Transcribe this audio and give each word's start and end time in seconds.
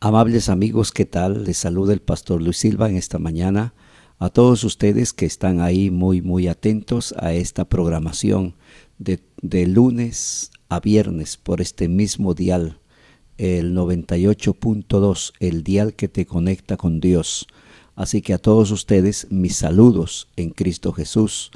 Amables 0.00 0.48
amigos, 0.48 0.92
¿qué 0.92 1.06
tal? 1.06 1.42
Les 1.42 1.56
saluda 1.56 1.92
el 1.92 2.00
pastor 2.00 2.40
Luis 2.40 2.58
Silva 2.58 2.88
en 2.88 2.94
esta 2.94 3.18
mañana. 3.18 3.74
A 4.20 4.28
todos 4.28 4.62
ustedes 4.62 5.12
que 5.12 5.26
están 5.26 5.60
ahí 5.60 5.90
muy, 5.90 6.22
muy 6.22 6.46
atentos 6.46 7.12
a 7.18 7.32
esta 7.32 7.68
programación 7.68 8.54
de, 8.98 9.18
lunes 9.66 10.52
a 10.68 10.78
viernes 10.78 11.36
por 11.36 11.60
este 11.60 11.88
mismo 11.88 12.34
dial, 12.34 12.78
el 13.38 13.74
98.2, 13.74 15.32
el 15.40 15.64
dial 15.64 15.94
que 15.94 16.06
te 16.06 16.26
conecta 16.26 16.76
con 16.76 17.00
Dios. 17.00 17.48
Así 17.96 18.22
que 18.22 18.34
a 18.34 18.38
todos 18.38 18.70
ustedes 18.70 19.26
mis 19.30 19.56
saludos 19.56 20.28
en 20.36 20.50
Cristo 20.50 20.92
Jesús. 20.92 21.50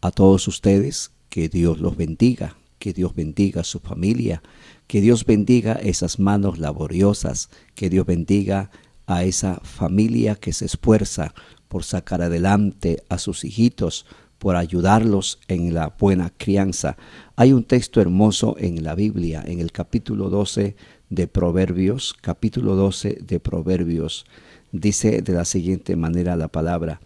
A 0.00 0.12
todos 0.12 0.46
ustedes 0.46 1.10
que 1.28 1.48
Dios 1.48 1.80
los 1.80 1.96
bendiga, 1.96 2.56
que 2.78 2.92
Dios 2.92 3.16
bendiga 3.16 3.62
a 3.62 3.64
su 3.64 3.80
familia, 3.80 4.44
que 4.90 5.00
Dios 5.00 5.24
bendiga 5.24 5.74
esas 5.74 6.18
manos 6.18 6.58
laboriosas, 6.58 7.48
que 7.76 7.88
Dios 7.88 8.04
bendiga 8.04 8.72
a 9.06 9.22
esa 9.22 9.60
familia 9.62 10.34
que 10.34 10.52
se 10.52 10.64
esfuerza 10.64 11.32
por 11.68 11.84
sacar 11.84 12.22
adelante 12.22 13.04
a 13.08 13.18
sus 13.18 13.44
hijitos, 13.44 14.04
por 14.38 14.56
ayudarlos 14.56 15.38
en 15.46 15.74
la 15.74 15.94
buena 15.96 16.32
crianza. 16.36 16.96
Hay 17.36 17.52
un 17.52 17.62
texto 17.62 18.00
hermoso 18.00 18.56
en 18.58 18.82
la 18.82 18.96
Biblia, 18.96 19.44
en 19.46 19.60
el 19.60 19.70
capítulo 19.70 20.28
12 20.28 20.74
de 21.08 21.28
Proverbios, 21.28 22.12
capítulo 22.20 22.74
12 22.74 23.20
de 23.24 23.38
Proverbios, 23.38 24.26
dice 24.72 25.22
de 25.22 25.32
la 25.32 25.44
siguiente 25.44 25.94
manera 25.94 26.34
la 26.34 26.48
palabra, 26.48 27.00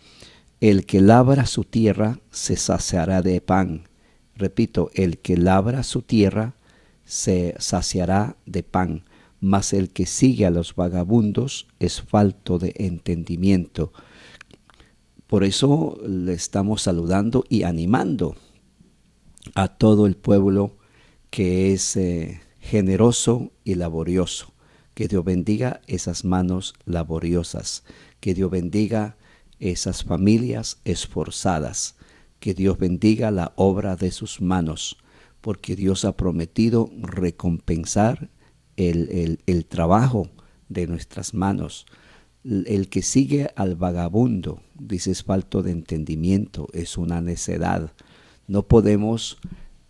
el 0.63 0.87
que 0.87 1.03
labra 1.03 1.45
su 1.45 1.65
tierra 1.65 2.19
se 2.31 2.57
saciará 2.57 3.21
de 3.21 3.43
pan. 3.43 3.83
Repito, 4.37 4.91
el 4.95 5.19
que 5.19 5.37
labra 5.37 5.83
su 5.83 6.01
tierra 6.01 6.55
se 7.05 7.55
saciará 7.59 8.37
de 8.47 8.63
pan, 8.63 9.05
mas 9.41 9.73
el 9.73 9.91
que 9.91 10.07
sigue 10.07 10.47
a 10.47 10.51
los 10.51 10.75
vagabundos 10.75 11.69
es 11.79 12.01
falto 12.01 12.59
de 12.59 12.75
entendimiento. 12.77 13.93
Por 15.27 15.45
eso 15.45 15.99
le 16.07 16.33
estamos 16.33 16.83
saludando 16.83 17.45
y 17.49 17.65
animando 17.65 18.37
a 19.55 19.69
todo 19.69 20.07
el 20.07 20.17
pueblo 20.17 20.77
que 21.31 21.73
es 21.73 21.97
eh, 21.97 22.41
generoso 22.61 23.53
y 23.65 23.75
laborioso. 23.75 24.53
Que 24.95 25.09
Dios 25.09 25.25
bendiga 25.25 25.81
esas 25.89 26.25
manos 26.25 26.75
laboriosas. 26.85 27.83
Que 28.21 28.33
Dios 28.33 28.51
bendiga 28.51 29.17
esas 29.59 30.05
familias 30.05 30.79
esforzadas. 30.85 31.97
Que 32.39 32.55
Dios 32.55 32.79
bendiga 32.79 33.31
la 33.31 33.53
obra 33.57 33.97
de 33.97 34.13
sus 34.13 34.41
manos 34.41 34.99
porque 35.45 35.77
Dios 35.77 36.07
ha 36.07 36.17
prometido 36.17 36.89
recompensar 37.03 38.31
el, 38.79 39.67
trabajo 39.69 40.31
de 40.71 40.87
nuestras 40.87 41.35
manos. 41.35 41.85
El 42.45 42.89
que 42.89 43.03
sigue 43.03 43.51
al 43.55 43.77
vagabundo, 43.77 44.63
dice, 44.75 45.11
es 45.11 45.23
falto 45.23 45.63
de 45.63 45.73
entendimiento, 45.73 46.69
es 46.73 46.97
una 46.97 47.21
necedad. 47.21 47.93
No 48.47 48.63
podemos 48.63 49.37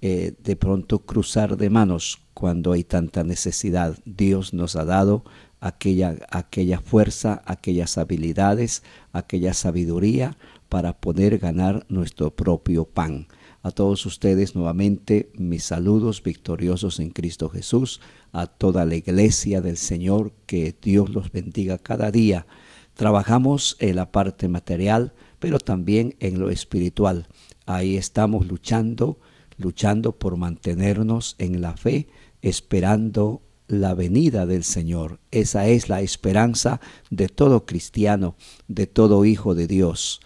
eh, 0.03 0.35
de 0.43 0.57
pronto 0.57 1.07
cruzar 1.07 1.57
de 1.57 1.71
manos 1.71 2.19
cuando 2.35 2.73
hay 2.73 2.83
tanta 2.83 3.23
necesidad. 3.23 3.97
Dios 4.05 4.55
nos 4.55 4.75
ha 4.75 4.85
dado 4.85 5.23
aquella, 5.61 6.17
aquella 6.33 6.81
fuerza, 6.81 7.43
aquellas 7.47 7.97
habilidades, 7.97 8.83
aquella 9.13 9.55
sabiduría 9.55 10.37
para 10.69 10.95
poder 10.95 11.39
ganar 11.39 11.87
nuestro 11.89 12.35
propio 12.35 12.87
pan. 12.87 13.29
A 13.65 13.70
todos 13.70 14.05
ustedes 14.05 14.55
nuevamente 14.55 15.33
mis 15.39 15.65
saludos 15.65 16.23
victoriosos 16.23 17.01
en 17.01 17.09
Cristo 17.09 17.48
Jesús, 17.48 18.03
a 18.31 18.47
toda 18.47 18.84
la 18.84 18.95
iglesia 18.95 19.62
del 19.62 19.79
Señor, 19.79 20.34
que 20.45 20.77
Dios 20.83 21.09
los 21.09 21.33
bendiga 21.33 21.79
cada 21.79 22.11
día. 22.11 22.47
Trabajamos 22.92 23.79
en 23.81 23.97
la 23.97 24.12
parte 24.12 24.48
material, 24.48 25.15
pero 25.39 25.59
también 25.59 26.15
en 26.20 26.41
lo 26.41 26.51
espiritual. 26.51 27.27
Ahí 27.65 27.97
estamos 27.97 28.47
luchando, 28.47 29.19
luchando 29.57 30.13
por 30.19 30.36
mantenernos 30.36 31.35
en 31.39 31.63
la 31.63 31.75
fe, 31.75 32.08
esperando 32.42 33.41
la 33.67 33.95
venida 33.95 34.45
del 34.45 34.64
Señor. 34.64 35.20
Esa 35.31 35.69
es 35.69 35.89
la 35.89 36.02
esperanza 36.02 36.83
de 37.08 37.31
todo 37.31 37.64
cristiano, 37.64 38.36
de 38.69 38.86
todo 38.86 39.25
hijo 39.25 39.55
de 39.55 39.67
Dios, 39.67 40.20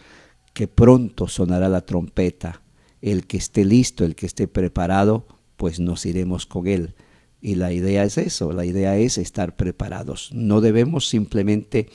que 0.55 0.67
pronto 0.67 1.29
sonará 1.29 1.69
la 1.69 1.83
trompeta 1.83 2.63
el 3.03 3.27
que 3.27 3.37
esté 3.37 3.65
listo, 3.65 4.05
el 4.05 4.15
que 4.15 4.27
esté 4.27 4.49
preparado, 4.49 5.27
pues 5.57 5.81
nos 5.81 6.07
iremos 6.07 6.47
con 6.47 6.67
él. 6.67 6.95
Y 7.41 7.55
la 7.55 7.73
idea 7.73 8.05
es 8.05 8.19
eso, 8.19 8.53
la 8.53 8.65
idea 8.65 8.97
es 8.97 9.19
estar 9.19 9.57
preparados. 9.57 10.31
No 10.33 10.61
debemos 10.61 11.09
simplemente 11.09 11.89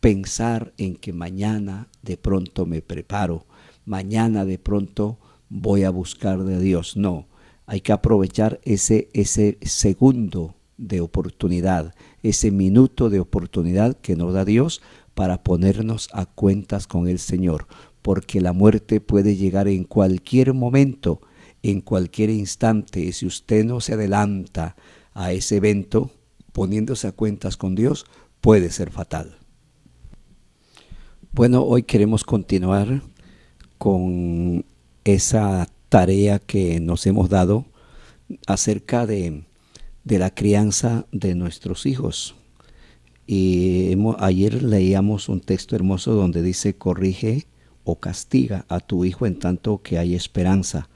pensar 0.00 0.72
en 0.76 0.96
que 0.96 1.12
mañana 1.12 1.88
de 2.02 2.16
pronto 2.16 2.66
me 2.66 2.82
preparo, 2.82 3.46
mañana 3.84 4.44
de 4.44 4.58
pronto 4.58 5.18
voy 5.48 5.84
a 5.84 5.90
buscar 5.90 6.44
de 6.44 6.60
Dios. 6.60 6.96
No, 6.96 7.28
hay 7.66 7.80
que 7.80 7.92
aprovechar 7.92 8.60
ese, 8.64 9.08
ese 9.12 9.58
segundo 9.62 10.56
de 10.76 11.00
oportunidad, 11.00 11.94
ese 12.22 12.50
minuto 12.50 13.10
de 13.10 13.20
oportunidad 13.20 13.96
que 13.96 14.16
nos 14.16 14.32
da 14.32 14.44
Dios 14.44 14.80
para 15.14 15.42
ponernos 15.42 16.08
a 16.12 16.26
cuentas 16.26 16.86
con 16.86 17.08
el 17.08 17.18
Señor 17.18 17.66
porque 18.08 18.40
la 18.40 18.54
muerte 18.54 19.02
puede 19.02 19.36
llegar 19.36 19.68
en 19.68 19.84
cualquier 19.84 20.54
momento, 20.54 21.20
en 21.62 21.82
cualquier 21.82 22.30
instante, 22.30 23.00
y 23.00 23.12
si 23.12 23.26
usted 23.26 23.66
no 23.66 23.82
se 23.82 23.92
adelanta 23.92 24.76
a 25.12 25.32
ese 25.32 25.56
evento, 25.56 26.10
poniéndose 26.54 27.06
a 27.06 27.12
cuentas 27.12 27.58
con 27.58 27.74
Dios, 27.74 28.06
puede 28.40 28.70
ser 28.70 28.90
fatal. 28.90 29.36
Bueno, 31.32 31.64
hoy 31.64 31.82
queremos 31.82 32.24
continuar 32.24 33.02
con 33.76 34.64
esa 35.04 35.68
tarea 35.90 36.38
que 36.38 36.80
nos 36.80 37.06
hemos 37.06 37.28
dado 37.28 37.66
acerca 38.46 39.04
de, 39.04 39.44
de 40.04 40.18
la 40.18 40.34
crianza 40.34 41.04
de 41.12 41.34
nuestros 41.34 41.84
hijos. 41.84 42.36
Y 43.26 43.94
ayer 44.18 44.62
leíamos 44.62 45.28
un 45.28 45.42
texto 45.42 45.76
hermoso 45.76 46.14
donde 46.14 46.40
dice, 46.40 46.74
corrige 46.74 47.46
o 47.90 47.98
castiga 47.98 48.66
a 48.68 48.80
tu 48.80 49.06
hijo 49.06 49.24
en 49.24 49.38
tanto 49.38 49.80
que 49.80 49.96
hay 49.96 50.14
esperanza. 50.14 50.90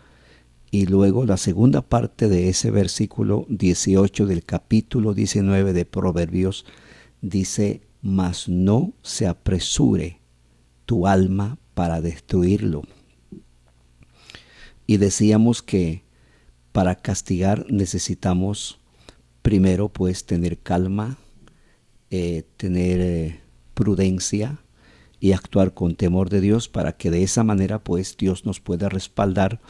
Y 0.71 0.85
luego 0.85 1.25
la 1.25 1.39
segunda 1.39 1.81
parte 1.81 2.29
de 2.29 2.51
ese 2.51 2.71
versículo 2.71 3.47
18 3.49 4.27
del 4.27 4.45
capítulo 4.45 5.15
19 5.15 5.73
de 5.73 5.87
Proverbios 5.87 6.67
dice, 7.23 7.81
mas 8.03 8.47
no 8.47 8.93
se 9.01 9.27
apresure 9.27 10.21
tu 10.85 11.07
alma 11.07 11.57
para 11.73 12.03
destruirlo. 12.03 12.83
Y 14.87 14.99
decíamos 14.99 15.63
que 15.63 16.03
para 16.73 16.97
castigar 16.97 17.65
necesitamos 17.71 18.81
primero 19.41 19.89
pues 19.89 20.27
tener 20.27 20.59
calma, 20.59 21.17
eh, 22.11 22.45
tener 22.59 23.01
eh, 23.01 23.41
prudencia, 23.73 24.59
y 25.23 25.35
actuar 25.35 25.73
con 25.73 25.95
temor 25.95 26.31
de 26.31 26.41
Dios 26.41 26.69
para 26.69 26.97
que 26.97 27.09
de 27.13 27.23
esa 27.23 27.45
manera 27.45 27.79
pues 27.79 28.17
Dios 28.17 28.45
nos 28.45 28.59
pueda 28.59 28.89
respaldar 28.89 29.61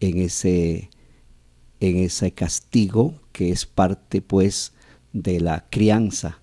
en 0.00 0.16
ese 0.16 0.88
en 1.78 1.98
ese 1.98 2.32
castigo 2.32 3.20
que 3.30 3.50
es 3.50 3.66
parte 3.66 4.22
pues 4.22 4.72
de 5.12 5.40
la 5.40 5.66
crianza. 5.68 6.40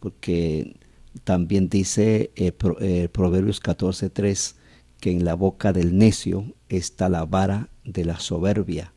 Porque 0.00 0.76
también 1.22 1.68
dice 1.68 2.32
eh, 2.34 2.52
eh, 2.80 3.08
Proverbios 3.12 3.62
14:3 3.62 4.56
que 4.98 5.12
en 5.12 5.24
la 5.24 5.34
boca 5.34 5.72
del 5.72 5.96
necio 5.96 6.52
está 6.68 7.08
la 7.08 7.24
vara 7.24 7.68
de 7.84 8.04
la 8.04 8.18
soberbia. 8.18 8.92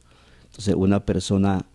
Entonces 0.46 0.74
una 0.74 1.06
persona 1.06 1.68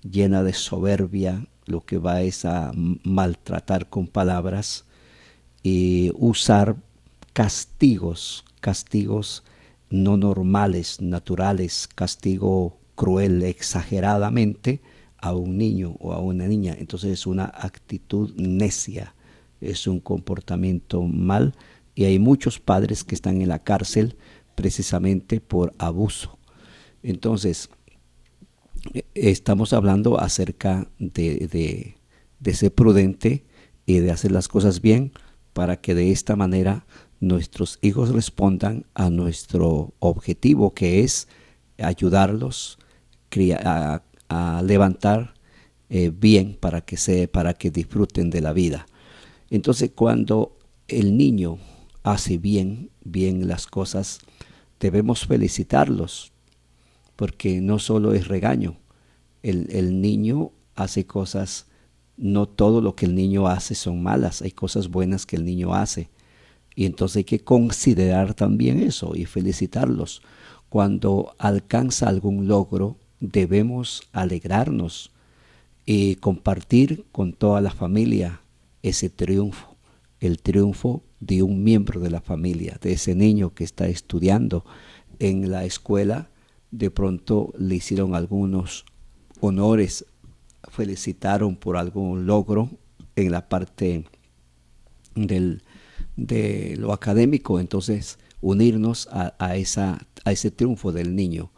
llena 0.00 0.42
de 0.42 0.54
soberbia 0.54 1.46
lo 1.66 1.82
que 1.82 1.98
va 1.98 2.22
es 2.22 2.46
a 2.46 2.72
maltratar 2.74 3.90
con 3.90 4.06
palabras 4.06 4.86
y 5.62 6.12
usar 6.14 6.76
castigos, 7.32 8.44
castigos 8.60 9.44
no 9.90 10.16
normales, 10.16 11.00
naturales, 11.00 11.88
castigo 11.88 12.78
cruel 12.94 13.42
exageradamente 13.42 14.80
a 15.18 15.34
un 15.34 15.58
niño 15.58 15.96
o 16.00 16.12
a 16.12 16.20
una 16.20 16.46
niña. 16.46 16.76
Entonces 16.78 17.10
es 17.10 17.26
una 17.26 17.44
actitud 17.44 18.32
necia, 18.36 19.14
es 19.60 19.86
un 19.86 20.00
comportamiento 20.00 21.02
mal 21.02 21.54
y 21.94 22.04
hay 22.04 22.18
muchos 22.18 22.60
padres 22.60 23.04
que 23.04 23.14
están 23.14 23.42
en 23.42 23.48
la 23.48 23.62
cárcel 23.62 24.16
precisamente 24.54 25.40
por 25.40 25.74
abuso. 25.78 26.38
Entonces, 27.02 27.70
estamos 29.14 29.72
hablando 29.72 30.20
acerca 30.20 30.88
de, 30.98 31.48
de, 31.50 31.96
de 32.38 32.54
ser 32.54 32.72
prudente 32.74 33.44
y 33.86 33.98
de 33.98 34.10
hacer 34.12 34.32
las 34.32 34.48
cosas 34.48 34.80
bien 34.80 35.12
para 35.60 35.78
que 35.78 35.94
de 35.94 36.10
esta 36.10 36.36
manera 36.36 36.86
nuestros 37.20 37.78
hijos 37.82 38.08
respondan 38.08 38.86
a 38.94 39.10
nuestro 39.10 39.92
objetivo 39.98 40.72
que 40.72 41.00
es 41.00 41.28
ayudarlos 41.76 42.78
a, 43.62 44.62
levantar 44.64 45.34
eh, 45.90 46.10
bien 46.18 46.56
para 46.58 46.80
que, 46.80 46.96
se, 46.96 47.28
para 47.28 47.52
que 47.52 47.70
disfruten 47.70 48.30
de 48.30 48.40
la 48.40 48.54
vida. 48.54 48.86
Entonces 49.50 49.90
cuando 49.94 50.56
el 50.88 51.18
niño 51.18 51.58
hace 52.04 52.38
bien, 52.38 52.88
bien 53.04 53.46
las 53.46 53.66
cosas, 53.66 54.20
debemos 54.80 55.26
felicitarlos, 55.26 56.32
porque 57.16 57.60
no 57.60 57.78
solo 57.78 58.14
es 58.14 58.28
regaño, 58.28 58.78
el, 59.42 59.68
el 59.72 60.00
niño 60.00 60.52
hace 60.74 61.04
cosas, 61.04 61.66
no 62.20 62.46
todo 62.46 62.82
lo 62.82 62.94
que 62.94 63.06
el 63.06 63.14
niño 63.14 63.48
hace 63.48 63.74
son 63.74 64.02
malas, 64.02 64.42
hay 64.42 64.50
cosas 64.50 64.88
buenas 64.88 65.24
que 65.24 65.36
el 65.36 65.44
niño 65.44 65.74
hace. 65.74 66.10
Y 66.76 66.84
entonces 66.84 67.18
hay 67.18 67.24
que 67.24 67.40
considerar 67.40 68.34
también 68.34 68.82
eso 68.82 69.12
y 69.16 69.24
felicitarlos. 69.24 70.22
Cuando 70.68 71.34
alcanza 71.38 72.08
algún 72.08 72.46
logro, 72.46 72.98
debemos 73.20 74.02
alegrarnos 74.12 75.10
y 75.86 76.16
compartir 76.16 77.06
con 77.10 77.32
toda 77.32 77.60
la 77.62 77.70
familia 77.70 78.42
ese 78.82 79.08
triunfo, 79.08 79.76
el 80.20 80.40
triunfo 80.40 81.02
de 81.20 81.42
un 81.42 81.64
miembro 81.64 82.00
de 82.00 82.10
la 82.10 82.20
familia, 82.20 82.78
de 82.82 82.92
ese 82.92 83.14
niño 83.14 83.54
que 83.54 83.64
está 83.64 83.88
estudiando 83.88 84.64
en 85.18 85.50
la 85.50 85.64
escuela, 85.64 86.28
de 86.70 86.90
pronto 86.90 87.52
le 87.58 87.76
hicieron 87.76 88.14
algunos 88.14 88.84
honores, 89.40 90.04
felicitaron 90.68 91.56
por 91.56 91.76
algún 91.76 92.26
logro 92.26 92.70
en 93.16 93.32
la 93.32 93.48
parte 93.48 94.04
del, 95.14 95.62
de 96.16 96.76
lo 96.78 96.92
académico, 96.92 97.60
entonces 97.60 98.18
unirnos 98.40 99.08
a, 99.12 99.56
esa, 99.56 100.06
a 100.24 100.32
ese 100.32 100.50
triunfo 100.50 100.92
del 100.92 101.14
niño. 101.14 101.50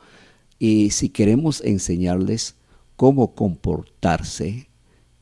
Y 0.59 0.91
si 0.91 1.09
queremos 1.09 1.61
enseñarles 1.61 2.57
cómo 2.97 3.35
comportarse, 3.35 4.69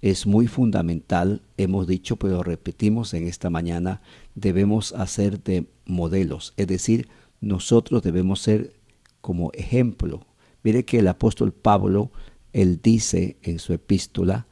es 0.02 0.26
muy 0.26 0.46
fundamental, 0.46 1.42
hemos 1.58 1.86
dicho, 1.86 2.16
pero 2.16 2.42
repetimos 2.42 3.12
en 3.12 3.26
esta 3.26 3.50
mañana, 3.50 4.00
debemos 4.34 4.92
hacer 4.92 5.42
de 5.42 5.66
modelos, 5.84 6.54
es 6.56 6.66
decir, 6.66 7.08
nosotros 7.40 8.02
debemos 8.02 8.40
ser 8.40 8.74
como 9.20 9.50
ejemplo. 9.52 10.26
Mire 10.62 10.84
que 10.84 10.98
el 10.98 11.08
apóstol 11.08 11.52
Pablo, 11.52 12.10
él 12.52 12.80
dice 12.82 13.38
en 13.42 13.58
su 13.58 13.72
epístola 13.72 14.46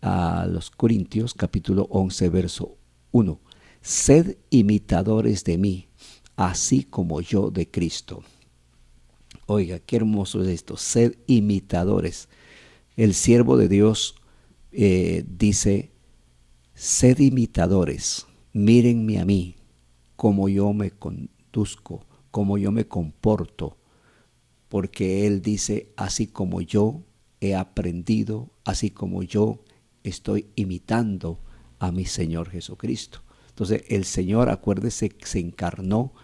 a 0.00 0.46
los 0.46 0.70
Corintios, 0.70 1.34
capítulo 1.34 1.86
11, 1.90 2.28
verso 2.28 2.76
1, 3.12 3.40
sed 3.80 4.36
imitadores 4.50 5.44
de 5.44 5.58
mí, 5.58 5.88
así 6.36 6.84
como 6.84 7.20
yo 7.20 7.50
de 7.50 7.70
Cristo. 7.70 8.22
Oiga, 9.46 9.78
qué 9.80 9.96
hermoso 9.96 10.42
es 10.42 10.48
esto, 10.48 10.76
sed 10.76 11.16
imitadores. 11.26 12.28
El 12.96 13.14
siervo 13.14 13.56
de 13.56 13.68
Dios 13.68 14.16
eh, 14.70 15.24
dice, 15.26 15.90
sed 16.74 17.18
imitadores, 17.18 18.26
mírenme 18.52 19.20
a 19.20 19.24
mí, 19.24 19.56
como 20.16 20.48
yo 20.48 20.72
me 20.72 20.90
conduzco, 20.90 22.06
como 22.30 22.58
yo 22.58 22.72
me 22.72 22.86
comporto, 22.86 23.76
porque 24.68 25.26
Él 25.26 25.42
dice, 25.42 25.92
así 25.96 26.26
como 26.26 26.60
yo 26.60 27.02
he 27.42 27.56
aprendido, 27.56 28.50
así 28.64 28.90
como 28.90 29.24
yo 29.24 29.64
estoy 30.04 30.46
imitando 30.54 31.40
a 31.80 31.90
mi 31.90 32.04
Señor 32.04 32.48
Jesucristo. 32.50 33.22
Entonces 33.48 33.82
el 33.88 34.04
Señor, 34.04 34.48
acuérdese, 34.48 35.12
se 35.24 35.40
encarnó, 35.40 36.14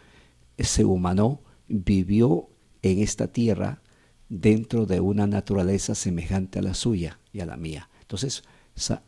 se 0.56 0.85
humanó, 0.85 1.43
vivió 1.67 2.49
en 2.82 3.00
esta 3.00 3.32
tierra 3.32 3.82
dentro 4.29 4.87
de 4.87 5.00
una 5.00 5.26
naturaleza 5.26 5.97
semejante 5.97 6.61
a 6.61 6.62
la 6.62 6.75
suya 6.75 7.19
y 7.32 7.41
a 7.41 7.47
la 7.47 7.56
mía. 7.56 7.91
Entonces, 8.00 8.44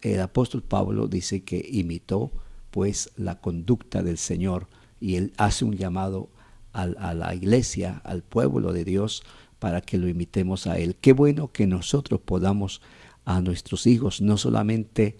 el 0.02 0.20
apóstol 0.20 0.64
Pablo 0.64 1.06
dice 1.06 1.44
que 1.44 1.64
imitó 1.70 2.32
pues 2.72 3.12
la 3.16 3.40
conducta 3.40 4.02
del 4.02 4.18
Señor 4.18 4.68
y 5.00 5.14
él 5.14 5.32
hace 5.36 5.64
un 5.64 5.76
llamado 5.76 6.28
a, 6.72 7.14
la 7.14 7.34
iglesia, 7.34 8.00
al 8.04 8.22
pueblo 8.22 8.72
de 8.72 8.84
Dios, 8.84 9.22
para 9.60 9.80
que 9.80 9.98
lo 9.98 10.08
imitemos 10.08 10.66
a 10.66 10.78
Él. 10.78 10.96
Qué 11.00 11.12
bueno 11.12 11.52
que 11.52 11.68
nosotros 11.68 12.20
podamos 12.20 12.80
a 13.24 13.40
nuestros 13.40 13.86
hijos 13.86 14.20
no 14.20 14.36
solamente 14.36 15.18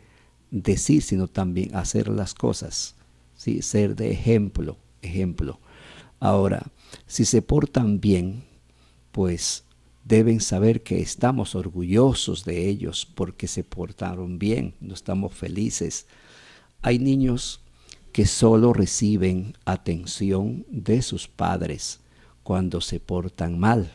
decir, 0.51 1.03
sino 1.03 1.29
también 1.29 1.77
hacer 1.77 2.09
las 2.09 2.35
cosas, 2.35 2.97
¿sí? 3.37 3.63
ser 3.63 3.95
de 3.95 4.11
ejemplo, 4.11 4.79
ejemplo. 5.03 5.61
Ahora, 6.19 6.67
si 7.07 7.25
se 7.25 7.43
portan 7.43 8.01
bien, 8.01 8.43
pues 9.13 9.65
deben 10.05 10.41
saber 10.41 10.83
que 10.83 11.01
estamos 11.01 11.55
orgullosos 11.55 12.45
de 12.45 12.69
ellos 12.69 13.07
porque 13.07 13.47
se 13.47 13.63
portaron 13.63 14.39
bien, 14.39 14.75
no 14.81 14.95
estamos 14.95 15.35
felices. 15.35 16.07
Hay 16.83 16.99
niños 16.99 17.61
que 18.13 18.27
solo 18.27 18.73
reciben 18.73 19.55
atención 19.65 20.67
de 20.71 21.03
sus 21.03 21.29
padres 21.29 22.01
cuando 22.43 22.81
se 22.81 22.99
portan 22.99 23.59
mal. 23.59 23.93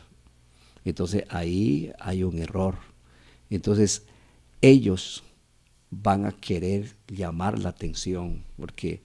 Entonces 0.86 1.24
ahí 1.28 1.92
hay 2.00 2.22
un 2.22 2.38
error. 2.38 2.76
Entonces 3.50 4.06
ellos 4.62 5.22
van 5.90 6.24
a 6.24 6.32
querer 6.32 6.96
llamar 7.08 7.58
la 7.58 7.68
atención 7.68 8.42
porque 8.56 9.02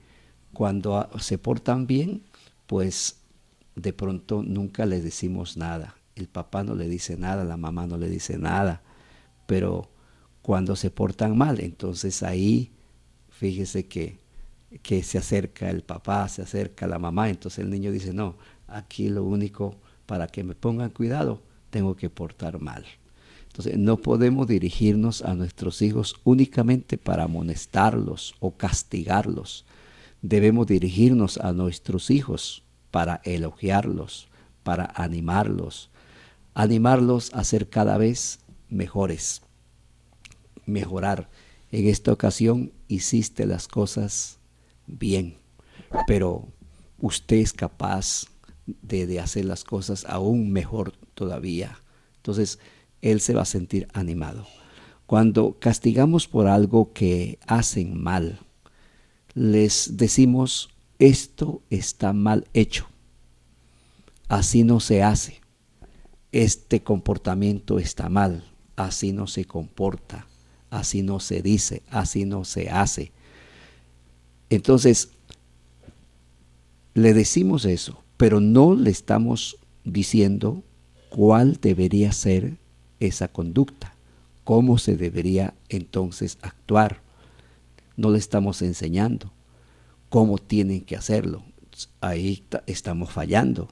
cuando 0.54 1.10
se 1.20 1.36
portan 1.36 1.86
bien, 1.86 2.22
pues 2.66 3.18
de 3.76 3.92
pronto 3.92 4.42
nunca 4.42 4.86
les 4.86 5.04
decimos 5.04 5.58
nada 5.58 5.94
el 6.14 6.28
papá 6.28 6.62
no 6.62 6.74
le 6.74 6.88
dice 6.88 7.16
nada, 7.16 7.44
la 7.44 7.56
mamá 7.56 7.86
no 7.86 7.96
le 7.96 8.08
dice 8.08 8.38
nada, 8.38 8.82
pero 9.46 9.88
cuando 10.42 10.76
se 10.76 10.90
portan 10.90 11.36
mal, 11.36 11.60
entonces 11.60 12.22
ahí 12.22 12.72
fíjese 13.30 13.86
que, 13.86 14.18
que 14.82 15.02
se 15.02 15.18
acerca 15.18 15.70
el 15.70 15.82
papá, 15.82 16.28
se 16.28 16.42
acerca 16.42 16.86
la 16.86 16.98
mamá, 16.98 17.30
entonces 17.30 17.64
el 17.64 17.70
niño 17.70 17.90
dice, 17.90 18.12
no, 18.12 18.36
aquí 18.66 19.08
lo 19.08 19.24
único 19.24 19.76
para 20.06 20.26
que 20.26 20.44
me 20.44 20.54
pongan 20.54 20.90
cuidado, 20.90 21.42
tengo 21.72 21.96
que 21.96 22.10
portar 22.10 22.60
mal. 22.60 22.84
Entonces 23.46 23.76
no 23.76 23.96
podemos 23.96 24.46
dirigirnos 24.46 25.22
a 25.22 25.34
nuestros 25.34 25.82
hijos 25.82 26.16
únicamente 26.22 26.98
para 26.98 27.24
amonestarlos 27.24 28.34
o 28.40 28.52
castigarlos. 28.52 29.64
Debemos 30.20 30.66
dirigirnos 30.66 31.38
a 31.38 31.52
nuestros 31.52 32.10
hijos 32.10 32.62
para 32.90 33.20
elogiarlos, 33.24 34.28
para 34.62 34.92
animarlos, 34.94 35.90
animarlos 36.54 37.32
a 37.34 37.42
ser 37.42 37.68
cada 37.68 37.96
vez 37.98 38.38
mejores, 38.68 39.42
mejorar. 40.66 41.28
En 41.72 41.88
esta 41.88 42.12
ocasión 42.12 42.70
hiciste 42.86 43.46
las 43.46 43.66
cosas 43.66 44.38
bien, 44.86 45.36
pero 46.06 46.48
usted 47.00 47.36
es 47.36 47.52
capaz 47.52 48.26
de, 48.66 49.06
de, 49.06 49.20
hacer 49.20 49.46
las 49.46 49.64
cosas 49.64 50.04
aún 50.06 50.52
mejor 50.52 50.92
todavía. 51.14 51.78
Entonces, 52.16 52.58
él 53.00 53.20
se 53.20 53.34
va 53.34 53.42
a 53.42 53.46
sentir 53.46 53.88
animado. 53.92 54.46
Cuando 55.06 55.58
castigamos 55.58 56.28
por 56.28 56.46
algo 56.46 56.92
que 56.92 57.38
hacen 57.46 58.02
mal, 58.02 58.40
les 59.34 59.96
decimos, 59.96 60.70
esto 60.98 61.62
está 61.70 62.12
mal 62.12 62.46
hecho. 62.54 62.86
Así 64.28 64.64
no 64.64 64.80
se 64.80 65.02
hace 65.02 65.42
este 66.32 66.82
comportamiento 66.82 67.78
está 67.78 68.08
mal, 68.08 68.42
así 68.74 69.12
no 69.12 69.26
se 69.26 69.44
comporta, 69.44 70.26
así 70.70 71.02
no 71.02 71.20
se 71.20 71.42
dice, 71.42 71.82
así 71.90 72.24
no 72.24 72.44
se 72.44 72.70
hace. 72.70 73.12
Entonces, 74.48 75.10
le 76.94 77.12
decimos 77.12 77.66
eso, 77.66 78.02
pero 78.16 78.40
no 78.40 78.74
le 78.74 78.90
estamos 78.90 79.58
diciendo 79.84 80.62
cuál 81.14 81.58
debería 81.60 82.10
ser 82.12 82.56
esa 82.98 83.28
conducta, 83.28 83.94
cómo 84.44 84.78
se 84.78 84.96
debería 84.96 85.52
entonces 85.68 86.38
actuar. 86.40 87.02
No 87.98 88.10
le 88.10 88.18
estamos 88.18 88.62
enseñando 88.62 89.30
cómo 90.08 90.38
tienen 90.38 90.80
que 90.80 90.96
hacerlo. 90.96 91.44
Ahí 92.00 92.44
estamos 92.66 93.12
fallando, 93.12 93.68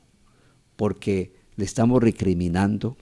porque 0.77 1.33
le 1.57 1.65
estamos 1.65 2.03
recriminando, 2.03 2.99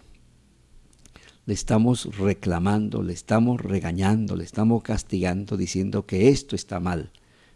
le 1.45 1.55
estamos 1.55 2.17
reclamando, 2.17 3.03
le 3.03 3.15
estamos 3.15 3.61
regañando, 3.61 4.37
le 4.37 4.45
estamos 4.45 4.85
castigando, 4.85 5.57
diciendo 5.57 6.07
que 6.07 6.29
esto 6.29 6.55
está 6.55 6.79
mal, 6.79 7.11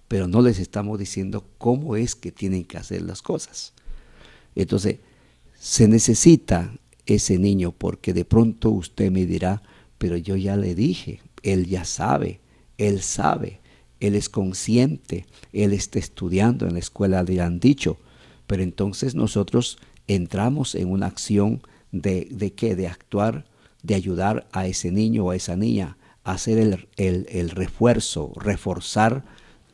pero 0.08 0.26
no 0.26 0.42
les 0.42 0.58
estamos 0.58 0.98
diciendo 0.98 1.46
cómo 1.58 1.94
es 1.94 2.16
que 2.16 2.32
tienen 2.32 2.64
que 2.64 2.78
hacer 2.78 3.02
las 3.02 3.22
cosas. 3.22 3.72
Entonces, 4.56 4.98
se 5.62 5.86
necesita 5.86 6.74
ese 7.06 7.38
niño 7.38 7.70
porque 7.70 8.12
de 8.12 8.24
pronto 8.24 8.70
usted 8.70 9.12
me 9.12 9.26
dirá, 9.26 9.62
pero 9.96 10.16
yo 10.16 10.34
ya 10.34 10.56
le 10.56 10.74
dije, 10.74 11.20
él 11.44 11.66
ya 11.66 11.84
sabe, 11.84 12.40
él 12.78 13.00
sabe, 13.00 13.60
él 14.00 14.16
es 14.16 14.28
consciente, 14.28 15.24
él 15.52 15.72
está 15.72 16.00
estudiando 16.00 16.66
en 16.66 16.72
la 16.72 16.80
escuela, 16.80 17.22
le 17.22 17.40
han 17.40 17.60
dicho, 17.60 17.96
pero 18.48 18.64
entonces 18.64 19.14
nosotros 19.14 19.78
entramos 20.08 20.74
en 20.74 20.90
una 20.90 21.06
acción 21.06 21.62
de, 21.92 22.26
de 22.32 22.52
qué, 22.54 22.74
de 22.74 22.88
actuar, 22.88 23.44
de 23.84 23.94
ayudar 23.94 24.48
a 24.50 24.66
ese 24.66 24.90
niño 24.90 25.26
o 25.26 25.30
a 25.30 25.36
esa 25.36 25.54
niña 25.54 25.96
hacer 26.24 26.58
el, 26.58 26.88
el, 26.96 27.50
refuerzo, 27.50 28.32
reforzar 28.34 29.24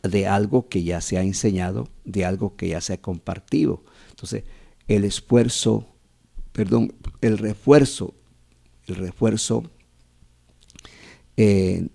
de 0.02 0.26
algo 0.26 0.68
que 0.68 0.83
ya 0.83 1.00
se 1.00 1.16
ha 1.16 1.23
enseñado, 1.23 1.88
de 2.04 2.26
algo 2.26 2.57
que 2.57 2.68
ya 2.68 2.83
se 2.83 2.92
ha 2.92 3.00
compartido. 3.00 3.83
Entonces, 4.11 4.45
el 4.88 5.04
esfuerzo, 5.04 5.87
perdón, 6.52 6.95
el 7.21 7.38
refuerzo, 7.38 8.14
el 8.87 8.97
refuerzo 8.97 9.71
eh, 11.37 11.88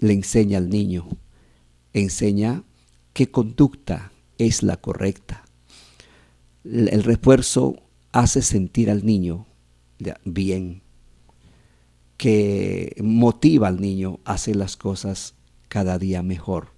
le 0.00 0.12
enseña 0.12 0.58
al 0.58 0.68
niño, 0.68 1.08
enseña 1.92 2.64
qué 3.12 3.30
conducta 3.30 4.12
es 4.36 4.62
la 4.62 4.76
correcta. 4.76 5.44
El 6.64 7.02
refuerzo 7.04 7.82
hace 8.12 8.42
sentir 8.42 8.90
al 8.90 9.06
niño 9.06 9.46
bien, 10.24 10.82
que 12.16 12.94
motiva 13.02 13.68
al 13.68 13.80
niño 13.80 14.20
a 14.24 14.34
hacer 14.34 14.56
las 14.56 14.76
cosas 14.76 15.34
cada 15.68 15.98
día 15.98 16.22
mejor. 16.22 16.72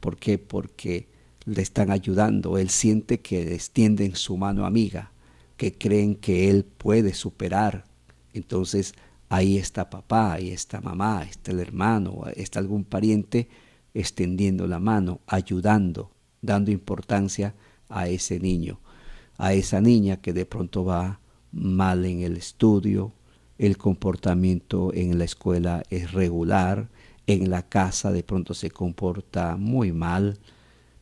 ¿Por 0.00 0.16
qué? 0.16 0.38
Porque 0.38 1.09
le 1.44 1.62
están 1.62 1.90
ayudando, 1.90 2.58
él 2.58 2.70
siente 2.70 3.20
que 3.20 3.54
extienden 3.54 4.14
su 4.14 4.36
mano 4.36 4.66
amiga, 4.66 5.12
que 5.56 5.72
creen 5.72 6.14
que 6.14 6.50
él 6.50 6.64
puede 6.64 7.14
superar. 7.14 7.84
Entonces 8.32 8.94
ahí 9.28 9.56
está 9.56 9.90
papá, 9.90 10.34
ahí 10.34 10.50
está 10.50 10.80
mamá, 10.80 11.22
está 11.22 11.52
el 11.52 11.60
hermano, 11.60 12.24
está 12.34 12.58
algún 12.58 12.84
pariente 12.84 13.48
extendiendo 13.94 14.66
la 14.66 14.78
mano, 14.78 15.20
ayudando, 15.26 16.10
dando 16.42 16.70
importancia 16.70 17.54
a 17.88 18.08
ese 18.08 18.38
niño, 18.38 18.80
a 19.36 19.52
esa 19.52 19.80
niña 19.80 20.18
que 20.18 20.32
de 20.32 20.46
pronto 20.46 20.84
va 20.84 21.20
mal 21.52 22.04
en 22.04 22.22
el 22.22 22.36
estudio, 22.36 23.12
el 23.58 23.76
comportamiento 23.76 24.92
en 24.94 25.18
la 25.18 25.24
escuela 25.24 25.82
es 25.90 26.12
regular, 26.12 26.88
en 27.26 27.50
la 27.50 27.68
casa 27.68 28.10
de 28.10 28.22
pronto 28.22 28.54
se 28.54 28.70
comporta 28.70 29.56
muy 29.56 29.92
mal, 29.92 30.38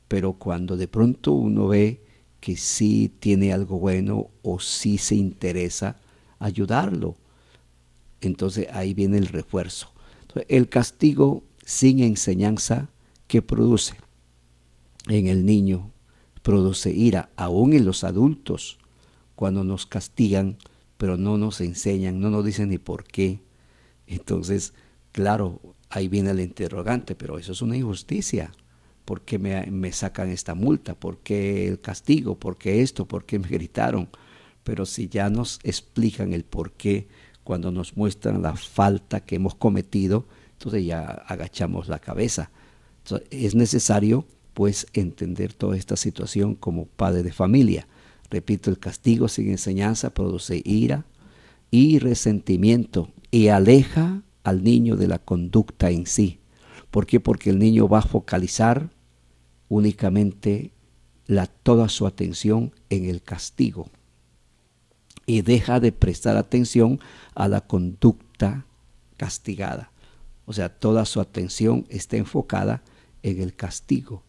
pero 0.09 0.33
cuando 0.33 0.77
de 0.77 0.89
pronto 0.89 1.33
uno 1.33 1.69
ve 1.69 2.03
que 2.41 2.57
sí 2.57 3.13
tiene 3.21 3.53
algo 3.53 3.79
bueno 3.79 4.31
o 4.43 4.59
sí 4.59 4.99
se 4.99 5.15
interesa, 5.15 5.97
ayudarlo. 6.39 7.17
Entonces 8.21 8.69
ahí 8.73 8.95
viene 8.95 9.19
el 9.19 9.27
refuerzo. 9.27 9.93
el 10.49 10.69
castigo 10.69 11.43
sin 11.65 12.01
enseñanza 12.01 12.89
que 13.27 13.43
produce 13.43 13.95
en 15.09 15.27
el 15.27 15.45
niño, 15.45 15.91
produce 16.43 16.91
ira, 16.91 17.31
aún 17.37 17.73
en 17.73 17.85
los 17.85 18.05
adultos, 18.05 18.79
cuando 19.35 19.65
nos 19.65 19.87
castigan, 19.87 20.57
pero 20.97 21.17
no 21.17 21.39
nos 21.39 21.61
enseñan, 21.61 22.21
no 22.21 22.31
nos 22.31 22.45
dicen 22.45 22.71
ni 22.71 22.79
por 22.79 23.05
qué. 23.05 23.41
Entonces, 24.07 24.75
claro, 25.13 25.61
ahí 25.91 26.09
viene 26.09 26.31
el 26.31 26.41
interrogante, 26.41 27.15
pero 27.15 27.39
eso 27.39 27.53
es 27.53 27.63
una 27.63 27.77
injusticia. 27.77 28.53
¿Por 29.09 29.23
qué 29.23 29.39
me, 29.39 29.91
sacan 29.93 30.29
esta 30.29 30.55
multa? 30.55 30.95
¿Por 30.95 31.21
qué 31.21 31.67
el 31.67 31.81
castigo? 31.81 32.39
¿Por 32.39 32.59
qué 32.59 32.83
esto? 32.83 33.09
¿Por 33.09 33.25
qué 33.25 33.39
me 33.39 33.49
gritaron? 33.49 34.11
Pero 34.65 34.85
si 34.85 35.09
ya 35.09 35.31
nos 35.31 35.61
explican 35.63 36.35
el 36.35 36.45
por 36.45 36.73
qué, 36.73 37.09
cuando 37.43 37.73
nos 37.73 37.97
muestran 37.97 38.43
la 38.43 38.55
falta 38.55 39.21
que 39.21 39.37
hemos 39.37 39.55
cometido, 39.55 40.27
entonces 40.53 40.85
ya 40.85 41.07
agachamos 41.07 41.89
la 41.89 42.01
cabeza. 42.01 42.51
es 43.31 43.55
necesario 43.55 44.27
pues 44.53 44.87
entender 44.93 45.55
toda 45.55 45.79
esta 45.79 45.97
situación 45.97 46.55
como 46.55 46.85
padre 46.85 47.23
de 47.23 47.33
familia. 47.33 47.89
Repito, 48.31 48.69
el 48.69 48.79
castigo 48.79 49.29
sin 49.29 49.49
enseñanza 49.49 50.11
produce 50.11 50.61
ira 50.67 51.07
y 51.71 51.99
resentimiento 51.99 53.09
y 53.31 53.49
aleja 53.49 54.21
al 54.45 54.63
niño 54.63 54.97
de 54.97 55.09
la 55.09 55.19
conducta 55.19 55.89
en 55.89 56.05
sí. 56.05 56.41
¿Por 56.91 57.07
qué? 57.07 57.21
Porque 57.21 57.49
el 57.49 57.59
niño 57.59 57.89
va 57.89 58.01
a 58.01 58.03
focalizar 58.03 58.91
únicamente 59.69 60.73
la, 61.27 61.47
toda 61.47 61.89
su 61.89 62.07
atención 62.07 62.73
en 62.91 63.05
el 63.05 63.23
castigo 63.23 63.89
y 65.27 65.43
deja 65.43 65.79
de 65.79 65.93
prestar 65.93 66.37
atención 66.37 67.01
a 67.35 67.49
la 67.49 67.61
conducta 67.61 68.65
castigada. 69.19 69.93
O 70.47 70.55
sea, 70.55 70.71
toda 70.71 71.05
su 71.05 71.21
atención 71.21 71.85
está 71.91 72.17
enfocada 72.17 72.83
en 73.23 73.43
el 73.43 73.55
castigo. 73.55 74.23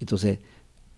Entonces, 0.00 0.40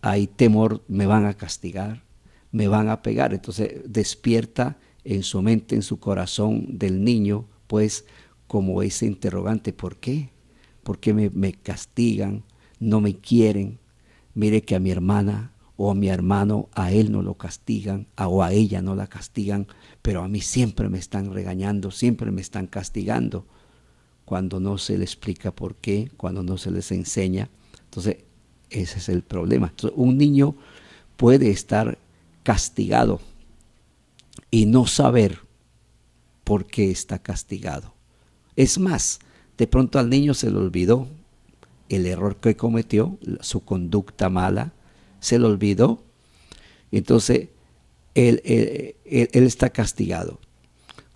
hay 0.01 0.27
temor, 0.27 0.83
me 0.89 1.05
van 1.05 1.27
a 1.27 1.35
castigar, 1.35 2.03
me 2.51 2.69
van 2.69 2.89
a 2.89 3.03
pegar. 3.03 3.35
Entonces 3.35 3.83
despierta 3.85 4.79
en 5.05 5.23
su 5.23 5.43
mente, 5.43 5.75
en 5.75 5.83
su 5.83 5.99
corazón 5.99 6.79
del 6.79 7.05
niño, 7.05 7.47
pues 7.67 8.07
como 8.47 8.83
ese 8.83 9.07
interrogante, 9.07 9.73
¿por 9.73 9.97
qué? 9.97 10.31
¿Por 10.83 10.99
qué 10.99 11.13
me, 11.13 11.31
me 11.31 11.53
castigan? 11.53 12.45
¿No 12.83 13.01
me 13.01 13.15
quieren? 13.15 13.79
Mire 14.35 14.63
que 14.63 14.75
a 14.75 14.81
mi 14.81 14.91
hermana 14.91 15.53
o 15.77 15.93
a 15.93 15.95
mi 15.95 16.09
hermano, 16.09 16.69
a 16.73 16.91
él 16.91 17.13
no 17.13 17.23
lo 17.23 17.35
castigan, 17.35 18.09
o 18.19 18.43
a 18.43 18.53
ella 18.53 18.83
no 18.83 18.97
la 18.97 19.07
castigan, 19.07 19.69
pero 20.03 20.25
a 20.25 20.29
mí 20.29 20.41
siempre 20.41 20.89
me 20.89 20.99
están 20.99 21.33
regañando, 21.33 21.93
siempre 21.93 22.33
me 22.33 22.41
están 22.41 22.67
castigando, 22.67 23.47
cuando 24.25 24.59
no 24.59 24.79
se 24.79 24.99
le 24.99 25.05
explica 25.05 25.53
por 25.53 25.77
qué, 25.77 26.11
cuando 26.17 26.43
no 26.43 26.59
se 26.59 26.73
les 26.73 26.91
enseña. 26.91 27.51
Entonces, 27.85 28.17
ese 28.69 28.99
es 28.99 29.09
el 29.09 29.23
problema. 29.23 29.73
un 29.95 30.19
niño 30.19 30.57
puede 31.17 31.51
estar 31.51 31.99
castigado 32.43 33.21
y 34.51 34.67
no 34.67 34.89
saber 34.89 35.39
por 36.43 36.67
qué 36.67 36.91
está 36.91 37.21
castigado. 37.21 37.95
Es 38.57 38.77
más, 38.81 39.21
de 39.57 39.69
pronto 39.69 40.01
al 40.01 40.11
niño 40.11 40.35
se 40.35 40.51
le 40.51 40.59
olvidó 40.59 41.07
el 41.97 42.07
error 42.07 42.37
que 42.37 42.57
cometió, 42.57 43.19
su 43.41 43.65
conducta 43.65 44.29
mala, 44.29 44.73
se 45.21 45.39
le 45.39 45.47
olvidó. 45.47 46.03
Entonces, 46.91 47.49
él, 48.15 48.43
él, 48.45 49.45
está 49.45 49.71
castigado. 49.71 50.41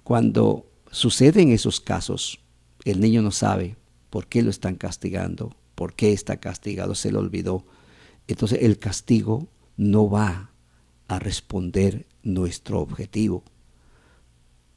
Cuando 0.02 0.66
suceden 0.90 1.50
esos 1.50 1.80
casos, 1.80 2.40
el 2.84 3.00
niño 3.00 3.22
no 3.22 3.30
sabe 3.30 3.76
por 4.10 4.26
qué 4.26 4.42
lo 4.42 4.50
están 4.50 4.76
castigando, 4.76 5.56
por 5.74 5.94
qué 5.94 6.12
está 6.12 6.38
castigado, 6.38 6.94
se 6.94 7.12
le 7.12 7.18
olvidó. 7.18 7.64
Entonces 8.28 8.60
el 8.62 8.78
castigo 8.78 9.48
no 9.76 10.08
va 10.08 10.50
a 11.08 11.18
responder 11.18 12.06
nuestro 12.22 12.80
objetivo. 12.80 13.44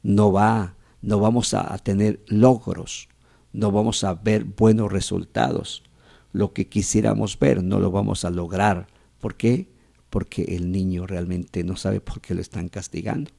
No 0.02 0.32
va, 0.32 0.74
no 1.02 1.20
vamos 1.20 1.54
a 1.54 1.76
tener 1.78 2.20
logros, 2.26 3.08
no 3.52 3.70
vamos 3.70 4.04
a 4.04 4.14
ver 4.14 4.44
buenos 4.44 4.92
resultados. 4.92 5.82
Lo 6.32 6.52
que 6.52 6.68
quisiéramos 6.68 7.38
ver 7.38 7.62
no 7.62 7.80
lo 7.80 7.90
vamos 7.90 8.24
a 8.24 8.30
lograr. 8.30 8.86
¿Por 9.20 9.36
qué? 9.36 9.68
Porque 10.10 10.42
el 10.56 10.72
niño 10.72 11.06
realmente 11.06 11.64
no 11.64 11.76
sabe 11.76 12.00
por 12.00 12.20
qué 12.20 12.34
lo 12.34 12.40
están 12.40 12.68
castigando. 12.68 13.30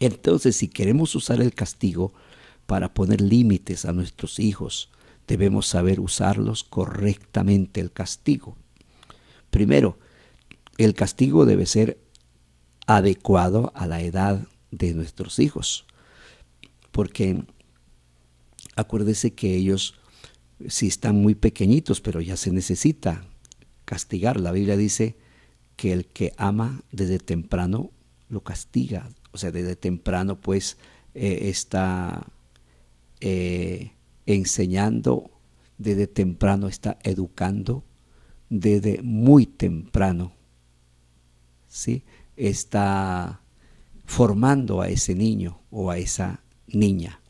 Entonces, 0.00 0.56
si 0.56 0.68
queremos 0.68 1.14
usar 1.14 1.40
el 1.40 1.54
castigo 1.54 2.12
para 2.66 2.94
poner 2.94 3.20
límites 3.20 3.84
a 3.84 3.92
nuestros 3.92 4.38
hijos, 4.38 4.90
debemos 5.26 5.66
saber 5.66 6.00
usarlos 6.00 6.64
correctamente 6.64 7.80
el 7.80 7.92
castigo. 7.92 8.56
Primero, 9.50 9.98
el 10.78 10.94
castigo 10.94 11.46
debe 11.46 11.66
ser 11.66 11.98
adecuado 12.86 13.72
a 13.74 13.86
la 13.86 14.02
edad 14.02 14.46
de 14.70 14.94
nuestros 14.94 15.38
hijos. 15.38 15.86
Porque 16.90 17.44
acuérdese 18.76 19.34
que 19.34 19.54
ellos, 19.54 19.94
si 20.68 20.88
están 20.88 21.16
muy 21.16 21.34
pequeñitos, 21.34 22.00
pero 22.00 22.20
ya 22.20 22.36
se 22.36 22.52
necesita 22.52 23.24
castigar. 23.84 24.40
La 24.40 24.52
Biblia 24.52 24.76
dice 24.76 25.16
que 25.76 25.92
el 25.92 26.06
que 26.06 26.32
ama 26.36 26.82
desde 26.92 27.18
temprano 27.18 27.90
lo 28.28 28.42
castiga. 28.42 29.08
O 29.32 29.38
sea, 29.38 29.50
desde 29.50 29.76
temprano 29.76 30.40
pues 30.40 30.76
eh, 31.14 31.48
está 31.50 32.26
eh, 33.20 33.92
enseñando, 34.26 35.30
desde 35.78 36.06
temprano 36.06 36.68
está 36.68 36.98
educando, 37.02 37.84
desde 38.48 39.02
muy 39.02 39.46
temprano 39.46 40.32
¿sí? 41.74 42.04
está 42.36 43.40
formando 44.04 44.80
a 44.80 44.88
ese 44.88 45.14
niño 45.14 45.60
o 45.70 45.90
a 45.90 45.98
esa 45.98 46.40
niña. 46.68 47.20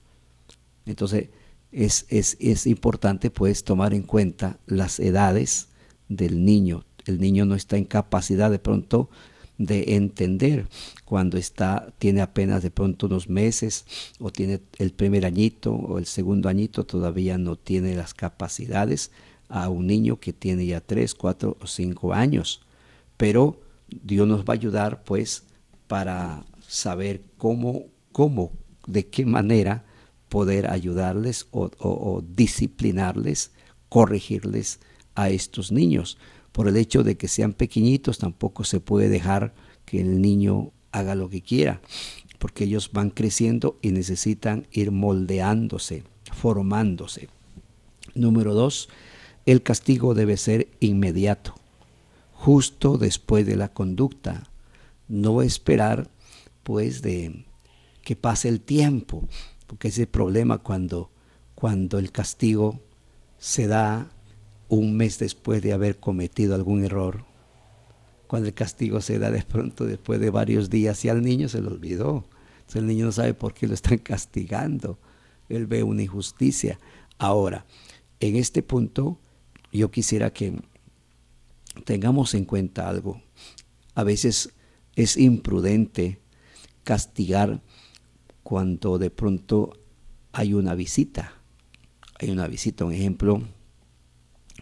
Entonces 0.84 1.30
es, 1.74 2.06
es, 2.08 2.66
importante 2.66 3.30
pues 3.30 3.64
tomar 3.64 3.94
en 3.94 4.02
cuenta 4.02 4.58
las 4.66 5.00
edades 5.00 5.68
del 6.08 6.44
niño. 6.44 6.84
El 7.06 7.20
niño 7.20 7.44
no 7.44 7.54
está 7.54 7.76
en 7.76 7.84
capacidad 7.84 8.50
de 8.50 8.58
pronto 8.58 9.10
de 9.58 9.94
entender 9.96 10.66
cuando 11.04 11.38
está 11.38 11.92
tiene 11.98 12.22
apenas 12.22 12.62
de 12.62 12.70
pronto 12.72 13.06
unos 13.06 13.28
meses 13.28 13.86
o 14.18 14.30
tiene 14.30 14.60
el 14.78 14.92
primer 14.92 15.24
añito 15.24 15.72
o 15.72 15.98
el 15.98 16.06
segundo 16.06 16.48
añito 16.48 16.84
todavía 16.84 17.38
no 17.38 17.54
tiene 17.54 17.94
las 17.94 18.14
capacidades 18.14 19.12
a 19.48 19.68
un 19.68 19.86
niño 19.86 20.18
que 20.18 20.32
tiene 20.32 20.66
ya 20.66 20.80
tres, 20.80 21.14
cuatro 21.14 21.56
o 21.60 21.68
cinco 21.68 22.12
años 22.12 22.62
pero 23.16 23.60
Dios 23.88 24.26
nos 24.26 24.40
va 24.40 24.54
a 24.54 24.56
ayudar 24.56 25.04
pues 25.04 25.44
para 25.86 26.44
saber 26.66 27.22
cómo, 27.38 27.84
cómo, 28.12 28.50
de 28.86 29.06
qué 29.06 29.24
manera 29.24 29.84
poder 30.34 30.68
ayudarles 30.68 31.46
o, 31.52 32.20
disciplinarles, 32.28 33.52
corregirles 33.88 34.80
a 35.14 35.30
estos 35.30 35.70
niños. 35.70 36.18
Por 36.50 36.66
el 36.66 36.76
hecho 36.76 37.04
de 37.04 37.16
que 37.16 37.28
sean 37.28 37.52
pequeñitos, 37.52 38.18
tampoco 38.18 38.64
se 38.64 38.80
puede 38.80 39.08
dejar 39.08 39.54
que 39.84 40.00
el 40.00 40.20
niño 40.20 40.72
haga 40.90 41.14
lo 41.14 41.28
que 41.28 41.40
quiera, 41.40 41.80
porque 42.40 42.64
ellos 42.64 42.90
van 42.92 43.10
creciendo 43.10 43.78
y 43.80 43.92
necesitan 43.92 44.66
ir 44.72 44.90
moldeándose, 44.90 46.02
formándose. 46.32 47.28
Número 48.16 48.54
dos, 48.54 48.88
el 49.46 49.62
castigo 49.62 50.14
debe 50.14 50.36
ser 50.36 50.66
inmediato, 50.80 51.54
justo 52.32 52.98
después 52.98 53.46
de 53.46 53.54
la 53.54 53.72
conducta, 53.72 54.50
no 55.06 55.42
esperar 55.42 56.10
pues 56.64 57.02
de 57.02 57.44
que 58.02 58.16
pase 58.16 58.48
el 58.48 58.60
tiempo, 58.60 59.28
porque 59.66 59.88
ese 59.88 60.06
problema 60.06 60.58
cuando, 60.58 61.10
cuando 61.54 61.98
el 61.98 62.12
castigo 62.12 62.80
se 63.38 63.66
da 63.66 64.10
un 64.68 64.96
mes 64.96 65.18
después 65.18 65.62
de 65.62 65.72
haber 65.72 65.98
cometido 65.98 66.54
algún 66.54 66.84
error, 66.84 67.24
cuando 68.26 68.48
el 68.48 68.54
castigo 68.54 69.00
se 69.00 69.18
da 69.18 69.30
de 69.30 69.42
pronto 69.42 69.84
después 69.84 70.20
de 70.20 70.30
varios 70.30 70.70
días 70.70 71.04
y 71.04 71.08
al 71.08 71.22
niño 71.22 71.48
se 71.48 71.60
le 71.60 71.68
olvidó. 71.68 72.24
Entonces 72.60 72.76
el 72.76 72.86
niño 72.86 73.06
no 73.06 73.12
sabe 73.12 73.34
por 73.34 73.54
qué 73.54 73.66
lo 73.66 73.74
están 73.74 73.98
castigando. 74.02 74.98
Él 75.48 75.66
ve 75.66 75.82
una 75.82 76.02
injusticia. 76.02 76.78
Ahora, 77.18 77.66
en 78.20 78.36
este 78.36 78.62
punto 78.62 79.18
yo 79.72 79.90
quisiera 79.90 80.32
que 80.32 80.60
tengamos 81.84 82.34
en 82.34 82.44
cuenta 82.44 82.88
algo. 82.88 83.20
A 83.94 84.04
veces 84.04 84.50
es 84.96 85.16
imprudente 85.16 86.20
castigar 86.82 87.60
cuando 88.44 88.98
de 88.98 89.10
pronto 89.10 89.72
hay 90.32 90.54
una 90.54 90.76
visita. 90.76 91.32
Hay 92.20 92.30
una 92.30 92.46
visita, 92.46 92.84
un 92.84 92.92
ejemplo, 92.92 93.42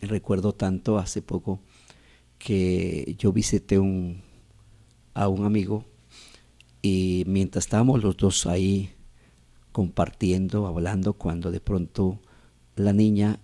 recuerdo 0.01 0.55
tanto 0.55 0.99
hace 0.99 1.21
poco 1.21 1.61
que 2.39 3.15
yo 3.19 3.33
visité 3.33 3.79
un, 3.79 4.23
a 5.13 5.29
un 5.29 5.45
amigo 5.45 5.85
y 6.81 7.25
mientras 7.27 7.67
estábamos 7.67 8.03
los 8.03 8.17
dos 8.17 8.47
ahí 8.47 8.91
compartiendo, 9.73 10.67
hablando, 10.67 11.15
cuando 11.15 11.51
de 11.51 11.61
pronto 11.61 12.21
la 12.77 12.93
niña 12.93 13.41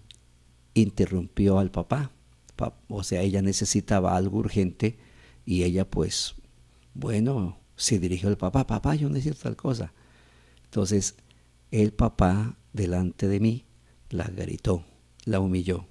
interrumpió 0.75 1.59
al 1.59 1.71
papá. 1.71 2.13
O 2.89 3.03
sea, 3.03 3.23
ella 3.23 3.43
necesitaba 3.43 4.17
algo 4.17 4.39
urgente 4.39 4.99
y 5.45 5.65
ella 5.65 5.89
pues, 5.89 6.35
bueno, 6.95 7.59
se 7.77 7.99
dirigió 7.99 8.29
al 8.29 8.37
papá, 8.39 8.67
papá, 8.67 8.95
yo 8.95 9.09
necesito 9.09 9.43
tal 9.43 9.57
cosa. 9.57 9.93
Entonces, 10.69 11.17
el 11.71 11.95
papá, 11.95 12.59
delante 12.75 13.27
de 13.27 13.41
mí, 13.41 13.65
la 14.11 14.25
gritó, 14.25 14.85
la 15.25 15.41
humilló. 15.41 15.87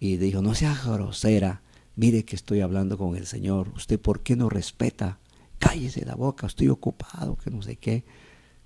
Y 0.00 0.16
dijo, 0.16 0.40
no 0.40 0.54
sea 0.54 0.74
grosera, 0.74 1.62
mire 1.94 2.24
que 2.24 2.36
estoy 2.36 2.62
hablando 2.62 2.96
con 2.96 3.16
el 3.16 3.26
Señor, 3.26 3.68
usted 3.76 4.00
por 4.00 4.22
qué 4.22 4.34
no 4.34 4.48
respeta, 4.48 5.18
cállese 5.58 6.06
la 6.06 6.14
boca, 6.14 6.46
estoy 6.46 6.68
ocupado, 6.68 7.36
que 7.36 7.50
no 7.50 7.60
sé 7.60 7.76
qué. 7.76 8.04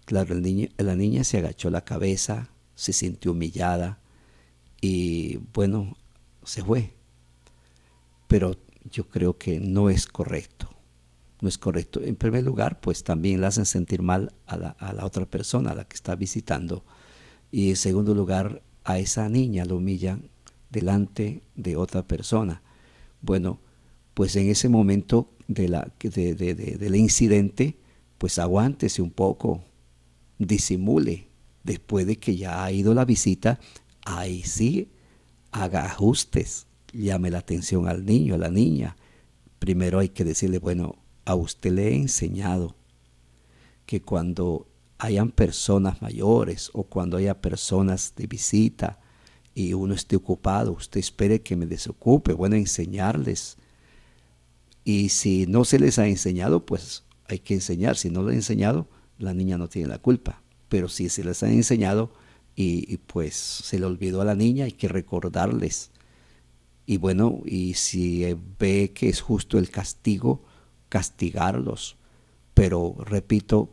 Claro, 0.05 0.35
el 0.35 0.43
niño, 0.43 0.69
la 0.77 0.95
niña 0.95 1.25
se 1.25 1.39
agachó 1.39 1.71
la 1.71 1.85
cabeza, 1.85 2.51
se 2.77 2.93
sintió 2.93 3.33
humillada 3.33 3.99
y 4.81 5.39
bueno, 5.55 5.97
se 6.45 6.63
fue. 6.63 6.95
Pero 8.29 8.57
yo 8.89 9.09
creo 9.09 9.39
que 9.39 9.59
no 9.59 9.91
es 9.91 10.07
correcto 10.07 10.78
no 11.41 11.49
es 11.49 11.59
correcto. 11.59 12.01
En 12.03 12.17
primer 12.17 12.45
lugar, 12.45 12.81
pues 12.81 13.05
también 13.05 13.41
le 13.41 13.47
hacen 13.47 13.67
sentir 13.67 14.03
mal 14.03 14.33
a 14.47 14.57
la, 14.57 15.05
otra 15.05 15.27
persona, 15.27 15.71
a 15.71 15.75
la 15.75 15.85
que 15.85 15.95
está 15.95 16.17
visitando. 16.17 16.85
Y 17.53 17.71
en 17.71 17.77
segundo 17.77 18.15
lugar, 18.15 18.63
a 18.85 18.99
esa 18.99 19.29
niña 19.29 19.65
lo 19.65 19.77
humillan 19.77 20.31
delante 20.71 21.43
de 21.55 21.77
otra 21.77 22.07
persona. 22.07 22.63
Bueno, 23.21 23.61
pues 24.15 24.35
en 24.37 24.49
ese 24.49 24.69
momento 24.69 25.31
de 25.47 25.69
la, 25.69 25.93
de, 26.01 26.35
del 26.35 26.97
incidente, 26.97 27.77
pues 28.19 28.39
aguántese 28.39 29.01
un 29.01 29.11
poco, 29.11 29.63
disimule. 30.39 31.29
Después 31.63 32.07
de 32.07 32.17
que 32.17 32.37
ya 32.37 32.65
ha 32.65 32.73
ido 32.73 32.95
la 32.95 33.05
visita, 33.05 33.61
ahí 34.05 34.43
sí 34.43 34.89
haga 35.51 35.85
ajustes, 35.85 36.67
llame 36.93 37.31
la 37.31 37.39
atención 37.39 37.89
al 37.89 38.05
niño, 38.05 38.35
a 38.35 38.39
la 38.39 38.51
niña. 38.51 38.97
Primero 39.59 39.99
hay 39.99 40.09
que 40.09 40.25
decirle, 40.25 40.59
bueno, 40.59 40.97
a 41.29 41.35
usted 41.35 41.73
le 41.73 41.89
he 41.89 41.95
enseñado 41.95 42.75
que 43.85 44.01
cuando 44.01 44.67
hayan 44.97 45.31
personas 45.31 46.01
mayores 46.01 46.71
o 46.73 46.85
cuando 46.85 47.19
haya 47.19 47.43
personas 47.43 48.15
de 48.17 48.27
visita 48.27 48.99
y 49.55 49.75
uno 49.75 49.93
esté 49.93 50.17
ocupado, 50.17 50.73
usted 50.73 51.01
espere 51.01 51.43
que 51.43 51.55
me 51.55 51.67
desocupe. 51.67 52.33
Bueno, 52.33 52.57
enseñarles. 52.57 53.59
Y 54.85 55.11
si 55.11 55.47
no 55.47 55.67
se 55.67 55.79
les 55.79 55.99
ha 55.99 56.07
enseñado, 56.07 56.65
pues 56.65 57.05
hay 57.27 57.41
que 57.41 57.53
enseñar. 57.53 57.99
Si 57.99 58.09
no 58.09 58.23
le 58.23 58.33
ha 58.33 58.35
enseñado, 58.35 58.89
la 59.19 59.35
niña 59.35 59.59
no 59.59 59.69
tiene 59.69 59.89
la 59.89 59.99
culpa. 59.99 60.43
Pero 60.71 60.89
si 60.89 61.11
se 61.11 61.25
les 61.25 61.43
ha 61.43 61.51
enseñado 61.51 62.11
y, 62.57 62.91
y 62.91 62.97
pues 62.97 63.35
se 63.37 63.79
le 63.79 63.85
olvidó 63.85 64.23
a 64.23 64.25
la 64.25 64.35
niña, 64.35 64.65
hay 64.65 64.73
que 64.73 64.89
recordarles. 64.89 65.91
Y 66.87 66.97
bueno, 66.97 67.43
y 67.45 67.75
si 67.75 68.25
ve 68.59 68.93
que 68.95 69.11
es 69.11 69.21
justo 69.21 69.59
el 69.59 69.69
castigo, 69.69 70.48
castigarlos. 70.89 71.97
Pero, 72.55 72.97
repito, 72.99 73.71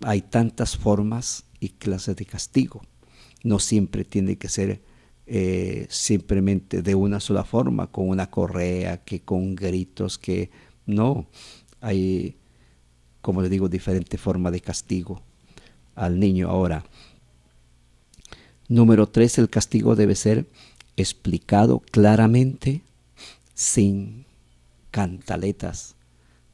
hay 0.00 0.22
tantas 0.22 0.76
formas 0.76 1.44
y 1.60 1.70
clases 1.70 2.16
de 2.16 2.26
castigo. 2.26 2.82
No 3.44 3.58
siempre 3.58 4.04
tiene 4.04 4.36
que 4.36 4.48
ser 4.48 4.82
eh, 5.26 5.86
simplemente 5.88 6.82
de 6.82 6.94
una 6.94 7.20
sola 7.20 7.44
forma, 7.44 7.86
con 7.88 8.08
una 8.08 8.30
correa, 8.30 9.04
que 9.04 9.20
con 9.20 9.54
gritos, 9.54 10.18
que 10.18 10.50
no. 10.86 11.26
Hay, 11.80 12.36
como 13.20 13.42
le 13.42 13.48
digo, 13.48 13.68
diferentes 13.68 14.20
formas 14.20 14.52
de 14.52 14.60
castigo 14.60 15.22
al 15.94 16.18
niño. 16.18 16.48
Ahora, 16.48 16.84
número 18.68 19.08
tres, 19.08 19.38
el 19.38 19.48
castigo 19.48 19.94
debe 19.94 20.14
ser 20.14 20.46
explicado 20.96 21.80
claramente, 21.80 22.82
sin 23.54 24.26
cantaletas, 24.90 25.96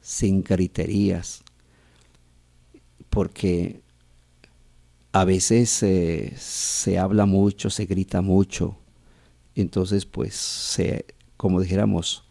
sin 0.09 0.43
griterías, 0.43 1.43
porque 3.11 3.81
a 5.11 5.23
veces 5.23 5.69
se 5.69 6.97
habla 6.97 7.27
mucho, 7.27 7.69
se 7.69 7.85
grita 7.85 8.23
mucho, 8.23 8.75
entonces 9.53 10.07
pues 10.07 10.33
se, 10.33 11.05
como 11.37 11.61
dijéramos, 11.61 12.23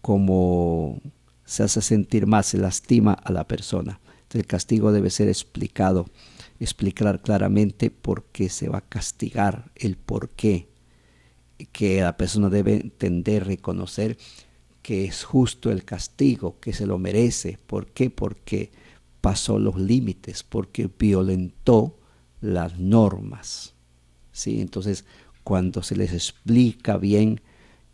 como 0.00 0.98
se 1.44 1.64
hace 1.64 1.82
sentir 1.82 2.26
más, 2.26 2.46
se 2.46 2.56
lastima 2.56 3.12
a 3.12 3.32
la 3.32 3.46
persona. 3.46 4.00
el 4.32 4.46
castigo 4.46 4.90
debe 4.90 5.10
ser 5.10 5.28
explicado, 5.28 6.06
explicar 6.58 7.20
claramente 7.20 7.90
por 7.90 8.24
qué 8.32 8.48
se 8.48 8.70
va 8.70 8.78
a 8.78 8.88
castigar, 8.88 9.70
el 9.74 9.98
por 9.98 10.30
qué, 10.30 10.68
que 11.70 12.00
la 12.00 12.16
persona 12.16 12.48
debe 12.48 12.76
entender, 12.76 13.46
reconocer 13.46 14.16
que 14.84 15.06
es 15.06 15.24
justo 15.24 15.70
el 15.70 15.82
castigo, 15.82 16.60
que 16.60 16.74
se 16.74 16.84
lo 16.84 16.98
merece. 16.98 17.58
¿Por 17.66 17.86
qué? 17.86 18.10
Porque 18.10 18.70
pasó 19.22 19.58
los 19.58 19.80
límites, 19.80 20.42
porque 20.42 20.90
violentó 20.98 21.98
las 22.42 22.78
normas. 22.78 23.72
¿sí? 24.30 24.60
Entonces, 24.60 25.06
cuando 25.42 25.82
se 25.82 25.96
les 25.96 26.12
explica 26.12 26.98
bien 26.98 27.40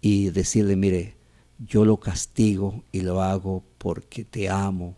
y 0.01 0.31
decirle, 0.31 0.75
mire, 0.75 1.15
yo 1.61 1.85
lo 1.85 2.01
castigo 2.01 2.83
y 2.91 3.03
lo 3.03 3.23
hago 3.23 3.63
porque 3.79 4.25
te 4.25 4.49
amo. 4.49 4.97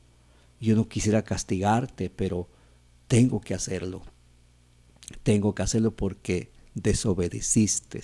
Yo 0.62 0.74
no 0.74 0.88
quisiera 0.88 1.22
castigarte, 1.22 2.08
pero 2.08 2.48
tengo 3.06 3.38
que 3.42 3.52
hacerlo. 3.52 4.00
Tengo 5.22 5.54
que 5.54 5.62
hacerlo 5.62 5.94
porque 5.94 6.52
desobedeciste. 6.74 8.00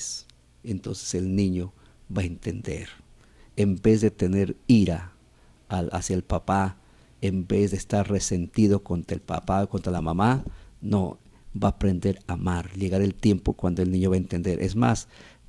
Entonces 0.62 1.14
el 1.14 1.34
niño 1.34 1.72
va 2.14 2.20
a 2.20 2.26
entender 2.26 3.07
en 3.58 3.74
vez 3.82 4.00
de 4.00 4.12
tener 4.12 4.56
ira 4.68 5.14
hacia 5.68 6.14
el 6.14 6.22
papá, 6.22 6.76
en 7.20 7.48
vez 7.48 7.72
de 7.72 7.76
estar 7.76 8.08
resentido 8.08 8.84
contra 8.84 9.16
el 9.16 9.20
papá, 9.20 9.66
contra 9.66 9.90
la 9.90 10.00
mamá, 10.00 10.44
no, 10.80 11.18
va 11.60 11.66
a 11.66 11.70
aprender 11.72 12.20
a 12.28 12.34
amar. 12.34 12.70
Llegar 12.74 13.02
el 13.02 13.16
tiempo 13.16 13.54
cuando 13.54 13.82
el 13.82 13.90
niño 13.90 14.10
va 14.10 14.14
a 14.14 14.18
entender. 14.18 14.62
Es 14.62 14.76
más, 14.76 15.08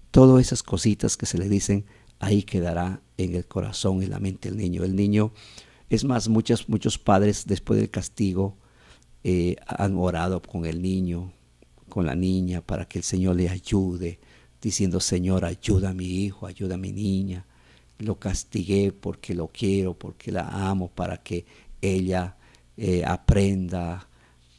todas 0.09 0.41
esas 0.41 0.63
cositas 0.63 1.17
que 1.17 1.27
se 1.27 1.37
le 1.37 1.47
dicen, 1.47 1.85
ahí 2.17 2.41
quedará 2.41 2.99
en 3.17 3.35
el 3.35 3.45
corazón 3.45 4.01
y 4.01 4.07
la 4.07 4.19
mente 4.19 4.49
del 4.49 4.57
niño. 4.57 4.83
El 4.83 4.95
niño, 4.95 5.31
es 5.91 6.03
más, 6.03 6.29
muchos, 6.29 6.67
muchos 6.67 6.97
padres 6.97 7.45
después 7.45 7.79
del 7.79 7.91
castigo 7.91 8.57
eh, 9.23 9.55
han 9.67 9.95
orado 9.95 10.41
con 10.41 10.65
el 10.65 10.81
niño, 10.81 11.31
con 11.89 12.07
la 12.07 12.15
niña, 12.15 12.61
para 12.61 12.85
que 12.85 12.97
el 12.97 13.03
Señor 13.03 13.35
le 13.35 13.49
ayude, 13.49 14.19
diciendo, 14.63 14.99
Señor, 14.99 15.45
ayuda 15.45 15.91
a 15.91 15.93
mi 15.93 16.23
hijo, 16.23 16.47
ayuda 16.47 16.73
a 16.73 16.79
mi 16.79 16.91
niña 16.91 17.45
lo 17.99 18.17
castigué 18.17 18.91
porque 18.91 19.35
lo 19.35 19.47
quiero, 19.47 19.93
porque 19.93 20.31
la 20.31 20.69
amo, 20.69 20.89
para 20.89 21.17
que 21.17 21.45
ella 21.81 22.35
eh, 22.77 23.03
aprenda 23.05 24.07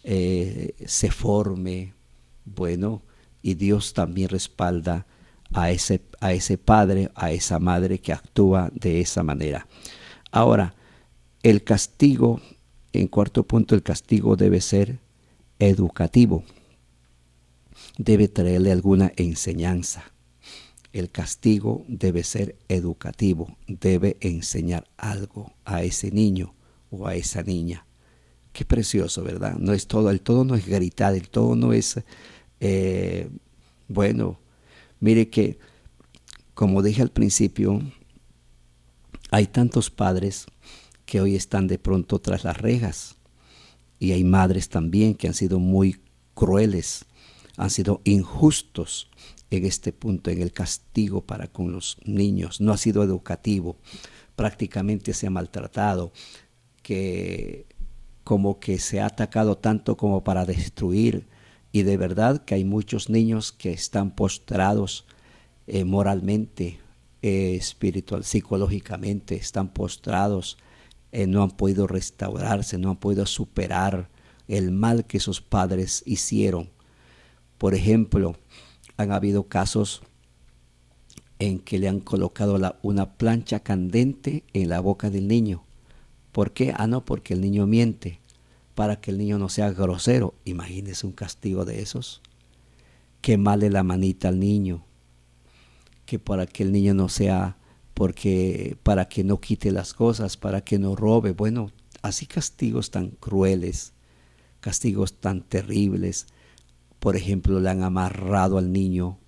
eh, 0.05 0.75
se 0.87 1.11
forme, 1.11 1.95
bueno, 2.45 3.03
y 3.43 3.55
Dios 3.55 3.93
también 3.95 4.29
respalda 4.29 5.07
a 5.53 5.71
ese, 5.71 6.03
a 6.21 6.33
ese 6.33 6.59
padre, 6.59 7.11
a 7.15 7.33
esa 7.33 7.59
madre 7.59 7.99
que 7.99 8.13
actúa 8.13 8.71
de 8.75 9.01
esa 9.01 9.23
manera. 9.23 9.67
Ahora, 10.31 10.75
el 11.43 11.65
castigo, 11.65 12.41
en 12.93 13.09
cuarto 13.09 13.43
punto, 13.45 13.75
el 13.75 13.83
castigo 13.83 14.37
debe 14.37 14.61
ser 14.61 14.99
educativo, 15.59 16.45
debe 17.97 18.29
traerle 18.29 18.73
alguna 18.73 19.13
enseñanza. 19.17 20.10
El 20.93 21.11
castigo 21.11 21.85
debe 21.87 22.25
ser 22.25 22.57
educativo, 22.69 23.57
debe 23.69 24.17
enseñar 24.21 24.89
algo 24.97 25.53
a 25.65 25.83
ese 25.83 26.11
niño 26.11 26.55
o 26.91 27.07
a 27.07 27.15
esa 27.15 27.43
niña. 27.43 27.87
Qué 28.53 28.65
precioso, 28.65 29.23
¿verdad? 29.23 29.57
No 29.59 29.73
es 29.73 29.87
todo, 29.87 30.11
el 30.11 30.21
todo 30.21 30.45
no 30.45 30.57
es 30.57 30.67
gritar, 30.67 31.15
el 31.15 31.29
todo 31.29 31.55
no 31.55 31.73
es, 31.73 32.01
eh, 32.59 33.31
bueno, 33.87 34.41
mire 34.99 35.31
que, 35.31 35.59
como 36.55 36.83
dije 36.83 37.03
al 37.03 37.13
principio, 37.13 37.81
hay 39.31 39.47
tantos 39.47 39.91
padres 39.91 40.47
que 41.07 41.21
hoy 41.21 41.37
están 41.37 41.69
de 41.69 41.79
pronto 41.79 42.19
tras 42.19 42.43
las 42.43 42.57
rejas 42.57 43.17
y 44.01 44.11
hay 44.13 44.25
madres 44.25 44.69
también 44.69 45.15
que 45.15 45.29
han 45.29 45.35
sido 45.35 45.61
muy 45.61 46.01
crueles, 46.35 47.05
han 47.57 47.71
sido 47.71 48.01
injustos 48.05 49.09
en 49.51 49.65
este 49.65 49.93
punto, 49.93 50.31
en 50.31 50.43
el 50.43 50.53
castigo 50.53 51.23
para 51.23 51.49
con 51.49 51.73
los 51.73 51.99
niños. 52.05 52.61
No 52.61 52.73
ha 52.73 52.77
sido 52.77 53.03
educativo, 53.03 53.77
prácticamente 54.37 55.13
se 55.13 55.27
ha 55.27 55.31
maltratado, 55.31 56.13
que 56.83 57.67
como 58.25 58.61
que 58.61 58.79
se 58.79 59.01
ha 59.01 59.07
atacado 59.07 59.59
tanto 59.59 59.97
como 59.97 60.23
para 60.23 60.45
destruir. 60.45 61.27
Y 61.73 61.83
de 61.83 61.97
verdad 61.97 62.45
que 62.45 62.55
hay 62.55 62.65
muchos 62.65 63.11
niños 63.11 63.53
que 63.53 63.73
están 63.73 64.13
postrados 64.13 65.05
eh, 65.67 65.85
moralmente, 65.85 66.79
eh, 67.23 67.55
espiritual, 67.55 68.25
psicológicamente, 68.25 69.37
están 69.37 69.69
postrados, 69.69 70.59
eh, 71.13 71.27
no 71.27 71.43
han 71.43 71.51
podido 71.51 71.87
restaurarse, 71.87 72.79
no 72.79 72.91
han 72.91 72.97
podido 72.97 73.27
superar 73.27 74.09
el 74.49 74.73
mal 74.73 75.07
que 75.07 75.21
sus 75.21 75.41
padres 75.41 76.03
hicieron. 76.07 76.71
Por 77.59 77.75
ejemplo, 77.75 78.37
han 79.01 79.13
habido 79.13 79.45
casos 79.45 80.03
en 81.39 81.59
que 81.59 81.79
le 81.79 81.89
han 81.89 82.01
colocado 82.01 82.59
una 82.83 83.15
plancha 83.15 83.61
candente 83.61 84.45
en 84.53 84.69
la 84.69 84.81
boca 84.81 85.11
del 85.11 85.27
niño. 85.27 85.65
¿Por 86.33 86.53
qué? 86.53 86.75
Ah, 86.77 86.87
no, 86.87 87.05
porque 87.05 87.35
el 87.35 87.41
niño 87.41 87.67
miente, 87.67 88.21
para 88.75 89.01
que 89.01 89.11
el 89.11 89.19
niño 89.19 89.39
no 89.39 89.49
sea 89.49 89.73
grosero. 89.73 90.35
Imagínese 90.45 91.07
un 91.07 91.13
castigo 91.13 91.65
de 91.65 91.81
esos. 91.81 92.21
Quemarle 93.23 93.71
la 93.71 93.83
manita 93.83 94.29
al 94.29 94.39
niño, 94.39 94.85
que 96.05 96.19
para 96.19 96.47
que 96.47 96.63
el 96.63 96.73
niño 96.73 96.95
no 96.95 97.09
sea, 97.09 97.57
porque 97.95 98.77
para 98.83 99.09
que 99.09 99.25
no 99.25 99.41
quite 99.41 99.73
las 99.73 99.95
cosas, 99.95 100.37
para 100.37 100.63
que 100.63 100.79
no 100.79 100.95
robe. 100.95 101.33
Bueno, 101.33 101.71
así 102.03 102.27
castigos 102.27 102.91
tan 102.91 103.11
crueles, 103.11 103.93
castigos 104.61 105.15
tan 105.15 105.43
terribles 105.43 106.27
por 107.01 107.17
ejemplo, 107.17 107.59
le 107.61 107.71
han 107.71 107.83
amarrado 107.83 108.59
al 108.59 108.73
niño 108.73 109.19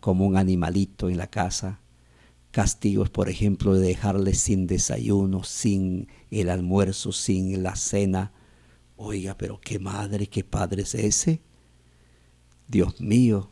como 0.00 0.26
un 0.26 0.36
animalito 0.36 1.08
en 1.08 1.16
la 1.16 1.26
casa. 1.26 1.80
Castigos, 2.50 3.10
por 3.10 3.28
ejemplo, 3.28 3.74
de 3.74 3.88
dejarle 3.88 4.34
sin 4.34 4.66
desayuno, 4.66 5.44
sin 5.44 6.08
el 6.30 6.50
almuerzo, 6.50 7.12
sin 7.12 7.62
la 7.62 7.74
cena. 7.74 8.32
Oiga, 8.96 9.36
pero 9.36 9.60
qué 9.60 9.78
madre, 9.78 10.26
qué 10.26 10.44
padre 10.44 10.82
es 10.82 10.94
ese. 10.94 11.40
Dios 12.68 13.00
mío, 13.00 13.48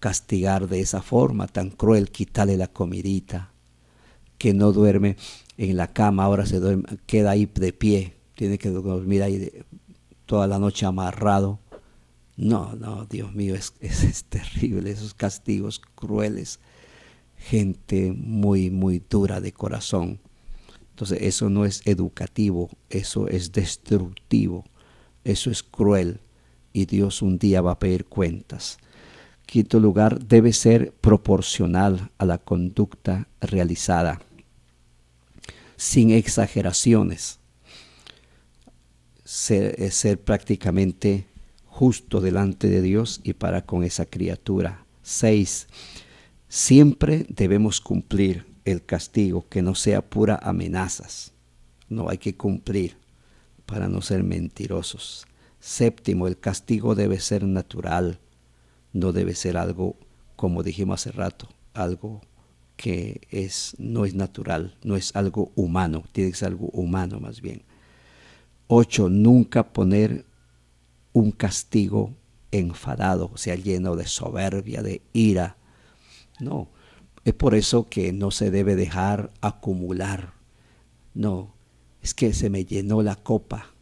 castigar 0.00 0.68
de 0.68 0.80
esa 0.80 1.02
forma 1.02 1.46
tan 1.46 1.70
cruel, 1.70 2.10
quitarle 2.10 2.56
la 2.56 2.66
comidita, 2.66 3.52
que 4.38 4.54
no 4.54 4.72
duerme 4.72 5.16
en 5.56 5.76
la 5.76 5.92
cama, 5.92 6.24
ahora 6.24 6.46
se 6.46 6.58
duerme, 6.58 6.84
queda 7.06 7.30
ahí 7.30 7.46
de 7.46 7.72
pie, 7.72 8.14
tiene 8.34 8.58
que 8.58 8.70
dormir 8.70 9.22
ahí 9.22 9.50
toda 10.26 10.46
la 10.46 10.58
noche 10.58 10.84
amarrado 10.84 11.60
no, 12.38 12.76
no, 12.76 13.04
Dios 13.04 13.34
mío, 13.34 13.54
es, 13.56 13.74
es, 13.80 14.24
terrible, 14.24 14.90
esos 14.90 15.12
castigos 15.12 15.80
crueles. 15.94 16.60
Gente 17.36 18.12
muy, 18.16 18.70
muy 18.70 19.02
dura 19.10 19.40
de 19.40 19.52
corazón. 19.52 20.20
Entonces 20.90 21.18
eso 21.22 21.50
no 21.50 21.64
es 21.64 21.82
educativo, 21.84 22.70
eso 22.90 23.28
es 23.28 23.52
destructivo, 23.52 24.64
eso 25.24 25.50
es 25.50 25.62
cruel 25.62 26.20
y 26.72 26.86
Dios 26.86 27.22
un 27.22 27.38
día 27.38 27.60
va 27.60 27.72
a 27.72 27.78
pedir 27.78 28.04
cuentas. 28.06 28.78
Quinto 29.46 29.80
lugar, 29.80 30.24
debe 30.24 30.52
ser 30.52 30.92
proporcional 30.92 32.10
a 32.18 32.24
la 32.24 32.38
conducta 32.38 33.28
realizada, 33.40 34.20
sin 35.76 36.10
exageraciones, 36.10 37.38
ser, 39.24 39.90
ser 39.92 40.20
prácticamente 40.20 41.26
justo 41.78 42.20
delante 42.20 42.68
de 42.68 42.82
Dios 42.82 43.20
y 43.22 43.34
para 43.34 43.64
con 43.64 43.84
esa 43.84 44.04
criatura. 44.04 44.84
6. 45.02 45.68
Siempre 46.48 47.24
debemos 47.28 47.80
cumplir 47.80 48.46
el 48.64 48.84
castigo, 48.84 49.46
que 49.48 49.62
no 49.62 49.76
sea 49.76 50.02
pura 50.02 50.40
amenazas. 50.42 51.34
No 51.88 52.10
hay 52.10 52.18
que 52.18 52.36
cumplir 52.36 52.96
para 53.64 53.86
no 53.86 54.02
ser 54.02 54.24
mentirosos. 54.24 55.28
Séptimo, 55.60 56.26
el 56.26 56.40
castigo 56.40 56.96
debe 56.96 57.20
ser 57.20 57.44
natural, 57.44 58.18
no 58.92 59.12
debe 59.12 59.36
ser 59.36 59.56
algo, 59.56 59.94
como 60.34 60.64
dijimos 60.64 61.00
hace 61.06 61.12
rato, 61.16 61.48
algo 61.74 62.22
que 62.74 63.20
es, 63.30 63.76
no 63.78 64.04
es 64.04 64.14
natural, 64.14 64.76
no 64.82 64.96
es 64.96 65.14
algo 65.14 65.52
humano, 65.54 66.02
tiene 66.10 66.32
que 66.32 66.38
ser 66.38 66.48
algo 66.48 66.70
humano 66.72 67.20
más 67.20 67.40
bien. 67.40 67.62
Ocho, 68.66 69.08
nunca 69.08 69.72
poner 69.72 70.26
un 71.18 71.32
castigo 71.32 72.14
enfadado, 72.52 73.30
o 73.34 73.36
sea, 73.36 73.56
lleno 73.56 73.96
de 73.96 74.06
soberbia, 74.06 74.82
de 74.82 75.02
ira. 75.12 75.56
No, 76.38 76.68
es 77.24 77.34
por 77.34 77.56
eso 77.56 77.88
que 77.88 78.12
no 78.12 78.30
se 78.30 78.52
debe 78.52 78.76
dejar 78.76 79.32
acumular. 79.40 80.34
No, 81.14 81.54
es 82.02 82.14
que 82.14 82.32
se 82.32 82.50
me 82.50 82.64
llenó 82.64 83.02
la 83.02 83.16
copa. 83.16 83.74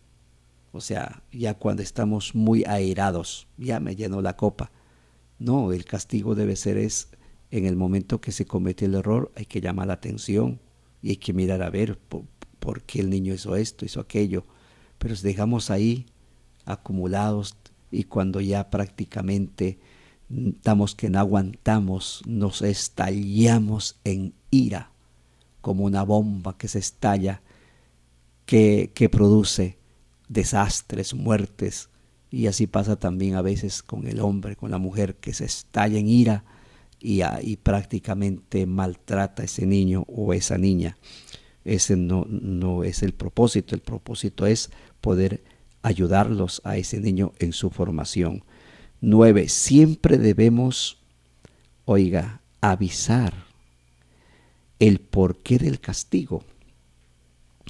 O 0.73 0.81
sea, 0.81 1.23
ya 1.31 1.55
cuando 1.55 1.83
estamos 1.83 2.35
muy 2.35 2.65
airados, 2.65 3.49
ya 3.59 3.81
me 3.81 3.97
llenó 3.97 4.23
la 4.23 4.37
copa. 4.37 4.71
No, 5.39 5.73
el 5.73 5.85
castigo 5.85 6.35
debe 6.35 6.57
ser 6.57 6.79
es 6.79 7.09
en 7.51 7.67
el 7.67 7.77
momento 7.77 8.23
que 8.23 8.33
se 8.33 8.47
comete 8.47 8.87
el 8.87 8.95
error, 8.95 9.31
hay 9.37 9.45
que 9.45 9.61
llamar 9.61 9.89
la 9.89 9.95
atención 9.95 10.59
y 11.03 11.11
hay 11.11 11.17
que 11.17 11.35
mirar 11.35 11.63
a 11.63 11.69
ver 11.69 11.99
por, 11.99 12.25
por 12.59 12.83
qué 12.83 13.01
el 13.01 13.11
niño 13.11 13.35
hizo 13.35 13.57
esto, 13.57 13.85
hizo 13.85 14.01
aquello. 14.01 14.47
Pero 14.99 15.15
si 15.15 15.27
dejamos 15.27 15.71
ahí 15.71 16.07
acumulados 16.67 17.57
y 17.91 18.05
cuando 18.05 18.41
ya 18.41 18.69
prácticamente 18.69 19.79
estamos 20.29 20.95
que 20.95 21.09
no 21.09 21.21
aguantamos, 21.21 22.23
nos 22.27 22.63
estallamos 22.63 23.97
en 24.05 24.35
ira, 24.51 24.91
como 25.61 25.85
una 25.85 26.03
bomba 26.03 26.59
que 26.59 26.69
se 26.69 26.81
estalla, 26.81 27.43
que, 28.45 28.91
que 28.95 29.09
produce 29.09 29.79
desastres, 30.29 31.15
muertes, 31.15 31.89
y 32.31 32.49
así 32.49 32.67
pasa 32.67 32.97
también 32.97 33.35
a 33.35 33.43
veces 33.43 33.83
con 33.83 34.07
el 34.07 34.21
hombre, 34.21 34.57
con 34.57 34.71
la 34.71 34.79
mujer, 34.79 35.15
que 35.17 35.33
se 35.33 35.45
estalla 35.45 35.99
en 35.99 36.09
ira 36.09 36.45
y, 37.01 37.21
y 37.43 37.57
prácticamente 37.57 38.67
maltrata 38.67 39.43
a 39.43 39.45
ese 39.45 39.65
niño 39.65 40.05
o 40.09 40.33
esa 40.33 40.59
niña. 40.59 40.99
Ese 41.65 41.97
no, 41.97 42.27
no 42.29 42.85
es 42.85 43.03
el 43.03 43.13
propósito, 43.13 43.75
el 43.75 43.81
propósito 43.81 44.47
es 44.47 44.71
poder 45.01 45.43
ayudarlos 45.87 46.61
a 46.65 46.77
ese 46.77 46.99
niño 46.99 47.33
en 47.39 47.53
su 47.53 47.71
formación. 47.71 48.43
Nueve, 49.01 49.49
siempre 49.49 50.19
debemos, 50.19 50.99
oiga, 51.85 52.41
avisar 52.61 53.33
el 54.81 54.99
porqué 54.99 55.59
del 55.59 55.79
castigo 55.79 56.43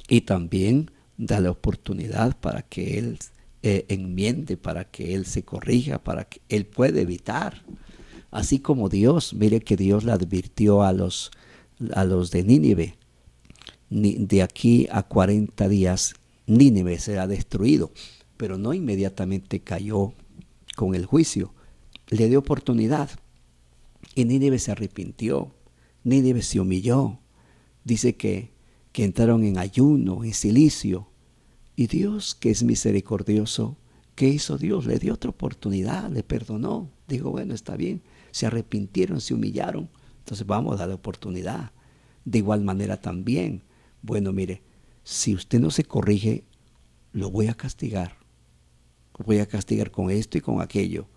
y 0.09 0.21
también 0.21 0.89
darle 1.15 1.49
oportunidad 1.49 2.35
para 2.39 2.63
que 2.63 2.97
él 2.97 3.19
eh, 3.61 3.85
enmiende, 3.87 4.57
para 4.57 4.85
que 4.85 5.13
él 5.13 5.27
se 5.27 5.43
corrija, 5.43 6.03
para 6.03 6.25
que 6.25 6.41
él 6.49 6.65
pueda 6.65 6.99
evitar. 6.99 7.61
Así 8.31 8.57
como 8.57 8.89
Dios, 8.89 9.35
mire 9.35 9.59
que 9.59 9.77
Dios 9.77 10.03
le 10.03 10.13
advirtió 10.13 10.81
a 10.81 10.91
los, 10.91 11.29
a 11.93 12.03
los 12.03 12.31
de 12.31 12.43
Nínive, 12.43 12.95
de 13.91 14.41
aquí 14.41 14.87
a 14.91 15.03
40 15.03 15.69
días 15.69 16.15
Nínive 16.47 16.97
será 16.97 17.27
destruido, 17.27 17.91
pero 18.37 18.57
no 18.57 18.73
inmediatamente 18.73 19.59
cayó 19.59 20.13
con 20.75 20.95
el 20.95 21.05
juicio. 21.05 21.53
Le 22.07 22.29
dio 22.29 22.39
oportunidad 22.39 23.09
y 24.15 24.25
Nínive 24.25 24.57
se 24.57 24.71
arrepintió, 24.71 25.51
Nínive 26.03 26.41
se 26.41 26.59
humilló. 26.59 27.19
Dice 27.83 28.15
que, 28.15 28.51
que 28.93 29.03
entraron 29.03 29.43
en 29.43 29.57
ayuno, 29.57 30.23
en 30.23 30.33
silicio, 30.33 31.09
Y 31.75 31.85
Dios, 31.85 32.33
que 32.33 32.49
es 32.49 32.63
misericordioso, 32.63 33.77
¿qué 34.15 34.27
hizo 34.27 34.57
Dios? 34.57 34.87
Le 34.87 34.97
dio 34.97 35.13
otra 35.13 35.29
oportunidad, 35.29 36.09
le 36.09 36.23
perdonó. 36.23 36.89
Dijo, 37.07 37.29
bueno, 37.29 37.53
está 37.53 37.75
bien, 37.75 38.01
se 38.31 38.47
arrepintieron, 38.47 39.21
se 39.21 39.35
humillaron, 39.35 39.87
entonces 40.19 40.47
vamos 40.47 40.73
a 40.73 40.77
dar 40.77 40.89
la 40.89 40.95
oportunidad. 40.95 41.71
De 42.25 42.39
igual 42.39 42.63
manera 42.63 42.99
también, 42.99 43.61
bueno, 44.01 44.33
mire, 44.33 44.63
si 45.07 45.33
usted 45.33 45.61
no 45.61 45.71
se 45.71 45.85
corrige, 45.85 46.43
lo 47.13 47.31
voy 47.31 47.47
a 47.47 47.53
castigar. 47.53 48.17
Voy 49.25 49.39
a 49.39 49.45
castigar 49.45 49.89
con 49.89 50.11
esto 50.11 50.37
y 50.37 50.41
con 50.41 50.59
aquello. 50.59 51.07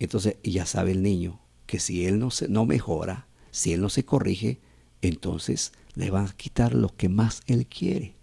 Entonces 0.00 0.38
ya 0.42 0.66
sabe 0.66 0.90
el 0.90 1.00
niño 1.00 1.38
que 1.66 1.78
si 1.78 2.06
él 2.06 2.18
no, 2.18 2.32
se, 2.32 2.48
no 2.48 2.66
mejora, 2.66 3.28
si 3.52 3.72
él 3.72 3.80
no 3.80 3.88
se 3.88 4.04
corrige, 4.04 4.58
entonces 5.00 5.74
le 5.94 6.10
van 6.10 6.26
a 6.26 6.32
quitar 6.32 6.74
lo 6.74 6.88
que 6.88 7.08
más 7.08 7.42
él 7.46 7.68
quiere. 7.68 8.16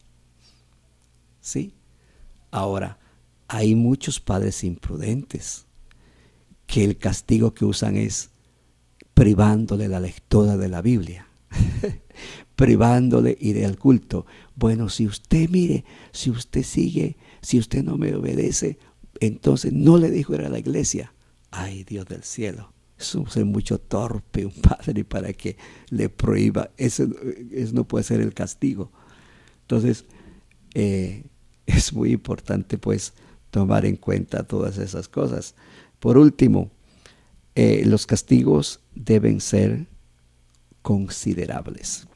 ¿Sí? 1.39 1.73
Ahora, 2.51 2.99
hay 3.47 3.75
muchos 3.75 4.19
padres 4.19 4.65
imprudentes 4.65 5.67
que 6.67 6.83
el 6.83 6.97
castigo 6.97 7.53
que 7.53 7.63
usan 7.63 7.95
es 7.95 8.29
privándole 9.13 9.87
la 9.87 10.01
lectura 10.01 10.57
de 10.57 10.67
la 10.67 10.81
Biblia, 10.81 11.29
privándole 12.55 13.37
ir 13.39 13.65
al 13.65 13.77
culto. 13.77 14.25
Bueno, 14.55 14.89
si 14.89 15.07
usted 15.07 15.49
mire, 15.49 15.85
si 16.11 16.29
usted 16.29 16.63
sigue, 16.63 17.17
si 17.41 17.59
usted 17.59 17.83
no 17.83 17.97
me 17.97 18.13
obedece, 18.15 18.77
entonces 19.19 19.73
no 19.73 19.97
le 19.97 20.09
dijo 20.11 20.33
ir 20.33 20.41
a 20.41 20.49
la 20.49 20.59
iglesia. 20.59 21.13
Ay, 21.51 21.83
Dios 21.83 22.05
del 22.05 22.23
cielo. 22.23 22.73
Es 22.97 23.15
mucho 23.45 23.79
torpe 23.79 24.45
un 24.45 24.53
padre 24.53 25.03
para 25.03 25.33
que 25.33 25.57
le 25.89 26.09
prohíba. 26.09 26.69
Eso, 26.77 27.07
no 27.73 27.85
puede 27.85 28.03
ser 28.03 28.21
el 28.21 28.33
castigo. 28.33 28.91
Entonces, 29.61 30.05
eh, 30.73 31.25
es 31.65 31.93
muy 31.93 32.11
importante 32.11 32.77
pues 32.77 33.13
tomar 33.51 33.85
en 33.85 33.97
cuenta 33.97 34.43
todas 34.43 34.77
esas 34.77 35.07
cosas. 35.07 35.55
Por 35.99 36.17
último, 36.17 36.71
eh, 37.55 37.83
los 37.85 38.07
castigos 38.07 38.79
deben 38.95 39.41
ser 39.41 39.87
considerables. 40.83 42.07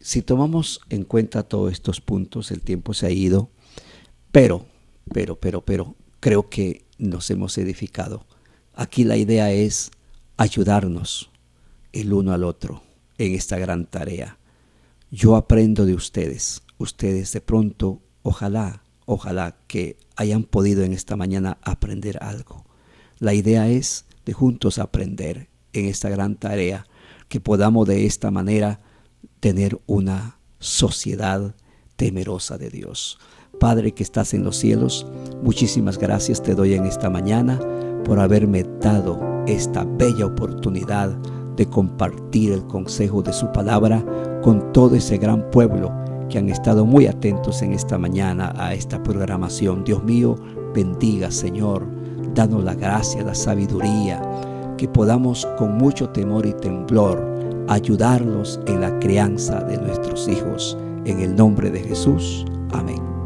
Si 0.00 0.22
tomamos 0.22 0.80
en 0.88 1.04
cuenta 1.04 1.42
todos 1.42 1.70
estos 1.70 2.00
puntos, 2.00 2.50
el 2.50 2.62
tiempo 2.62 2.94
se 2.94 3.06
ha 3.06 3.10
ido, 3.10 3.50
pero, 4.32 4.64
pero, 5.12 5.38
pero, 5.38 5.60
pero, 5.60 5.96
creo 6.20 6.48
que 6.48 6.86
nos 6.96 7.30
hemos 7.30 7.58
edificado. 7.58 8.24
Aquí 8.74 9.04
la 9.04 9.18
idea 9.18 9.52
es 9.52 9.90
ayudarnos 10.38 11.30
el 11.92 12.14
uno 12.14 12.32
al 12.32 12.44
otro 12.44 12.82
en 13.18 13.34
esta 13.34 13.58
gran 13.58 13.84
tarea. 13.84 14.38
Yo 15.10 15.36
aprendo 15.36 15.84
de 15.84 15.94
ustedes. 15.94 16.62
Ustedes 16.78 17.32
de 17.32 17.40
pronto, 17.40 18.00
ojalá, 18.22 18.84
ojalá 19.04 19.56
que 19.66 19.98
hayan 20.16 20.44
podido 20.44 20.84
en 20.84 20.92
esta 20.92 21.16
mañana 21.16 21.58
aprender 21.62 22.22
algo. 22.22 22.64
La 23.18 23.34
idea 23.34 23.68
es 23.68 24.06
juntos 24.32 24.78
aprender 24.78 25.48
en 25.72 25.86
esta 25.86 26.08
gran 26.08 26.36
tarea, 26.36 26.86
que 27.28 27.40
podamos 27.40 27.86
de 27.86 28.06
esta 28.06 28.30
manera 28.30 28.80
tener 29.40 29.78
una 29.86 30.38
sociedad 30.58 31.54
temerosa 31.96 32.58
de 32.58 32.70
Dios. 32.70 33.18
Padre 33.60 33.92
que 33.92 34.02
estás 34.02 34.34
en 34.34 34.44
los 34.44 34.56
cielos, 34.56 35.06
muchísimas 35.42 35.98
gracias 35.98 36.42
te 36.42 36.54
doy 36.54 36.74
en 36.74 36.86
esta 36.86 37.10
mañana 37.10 37.58
por 38.04 38.20
haberme 38.20 38.64
dado 38.80 39.20
esta 39.46 39.84
bella 39.84 40.26
oportunidad 40.26 41.10
de 41.56 41.66
compartir 41.66 42.52
el 42.52 42.64
consejo 42.66 43.20
de 43.22 43.32
su 43.32 43.50
palabra 43.52 44.04
con 44.42 44.72
todo 44.72 44.94
ese 44.94 45.18
gran 45.18 45.50
pueblo 45.50 45.92
que 46.28 46.38
han 46.38 46.48
estado 46.48 46.86
muy 46.86 47.06
atentos 47.06 47.62
en 47.62 47.72
esta 47.72 47.98
mañana 47.98 48.52
a 48.56 48.74
esta 48.74 49.02
programación. 49.02 49.82
Dios 49.82 50.04
mío, 50.04 50.36
bendiga 50.74 51.30
Señor, 51.30 51.86
danos 52.34 52.64
la 52.64 52.74
gracia, 52.74 53.22
la 53.22 53.34
sabiduría, 53.34 54.22
que 54.76 54.88
podamos 54.88 55.46
con 55.58 55.76
mucho 55.76 56.08
temor 56.10 56.46
y 56.46 56.52
temblor 56.52 57.38
ayudarlos 57.68 58.60
en 58.66 58.80
la 58.80 58.98
crianza 58.98 59.60
de 59.60 59.78
nuestros 59.78 60.28
hijos. 60.28 60.76
En 61.04 61.20
el 61.20 61.34
nombre 61.36 61.70
de 61.70 61.80
Jesús. 61.80 62.44
Amén. 62.72 63.17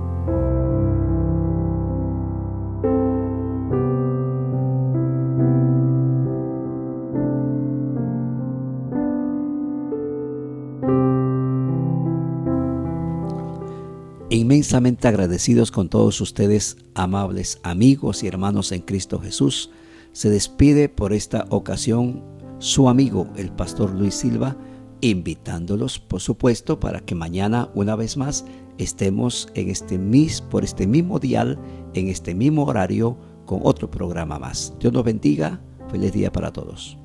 Inmensamente 14.36 15.08
agradecidos 15.08 15.70
con 15.70 15.88
todos 15.88 16.20
ustedes, 16.20 16.78
amables 16.94 17.60
amigos 17.62 18.22
y 18.22 18.28
hermanos 18.28 18.72
en 18.72 18.80
Cristo 18.80 19.20
Jesús. 19.20 19.70
Se 20.12 20.30
despide 20.30 20.88
por 20.88 21.12
esta 21.12 21.46
ocasión 21.50 22.24
su 22.58 22.88
amigo, 22.88 23.28
el 23.36 23.50
pastor 23.50 23.90
Luis 23.90 24.14
Silva, 24.14 24.56
invitándolos, 25.00 25.98
por 25.98 26.20
supuesto, 26.20 26.80
para 26.80 27.00
que 27.00 27.14
mañana, 27.14 27.70
una 27.74 27.96
vez 27.96 28.16
más, 28.16 28.44
estemos 28.78 29.48
en 29.54 29.68
este 29.68 29.98
mis, 29.98 30.40
por 30.40 30.64
este 30.64 30.86
mismo 30.86 31.18
dial, 31.18 31.58
en 31.94 32.08
este 32.08 32.34
mismo 32.34 32.64
horario, 32.64 33.18
con 33.44 33.60
otro 33.64 33.90
programa 33.90 34.38
más. 34.38 34.72
Dios 34.80 34.92
nos 34.92 35.04
bendiga. 35.04 35.60
Feliz 35.90 36.12
día 36.12 36.32
para 36.32 36.52
todos. 36.52 37.01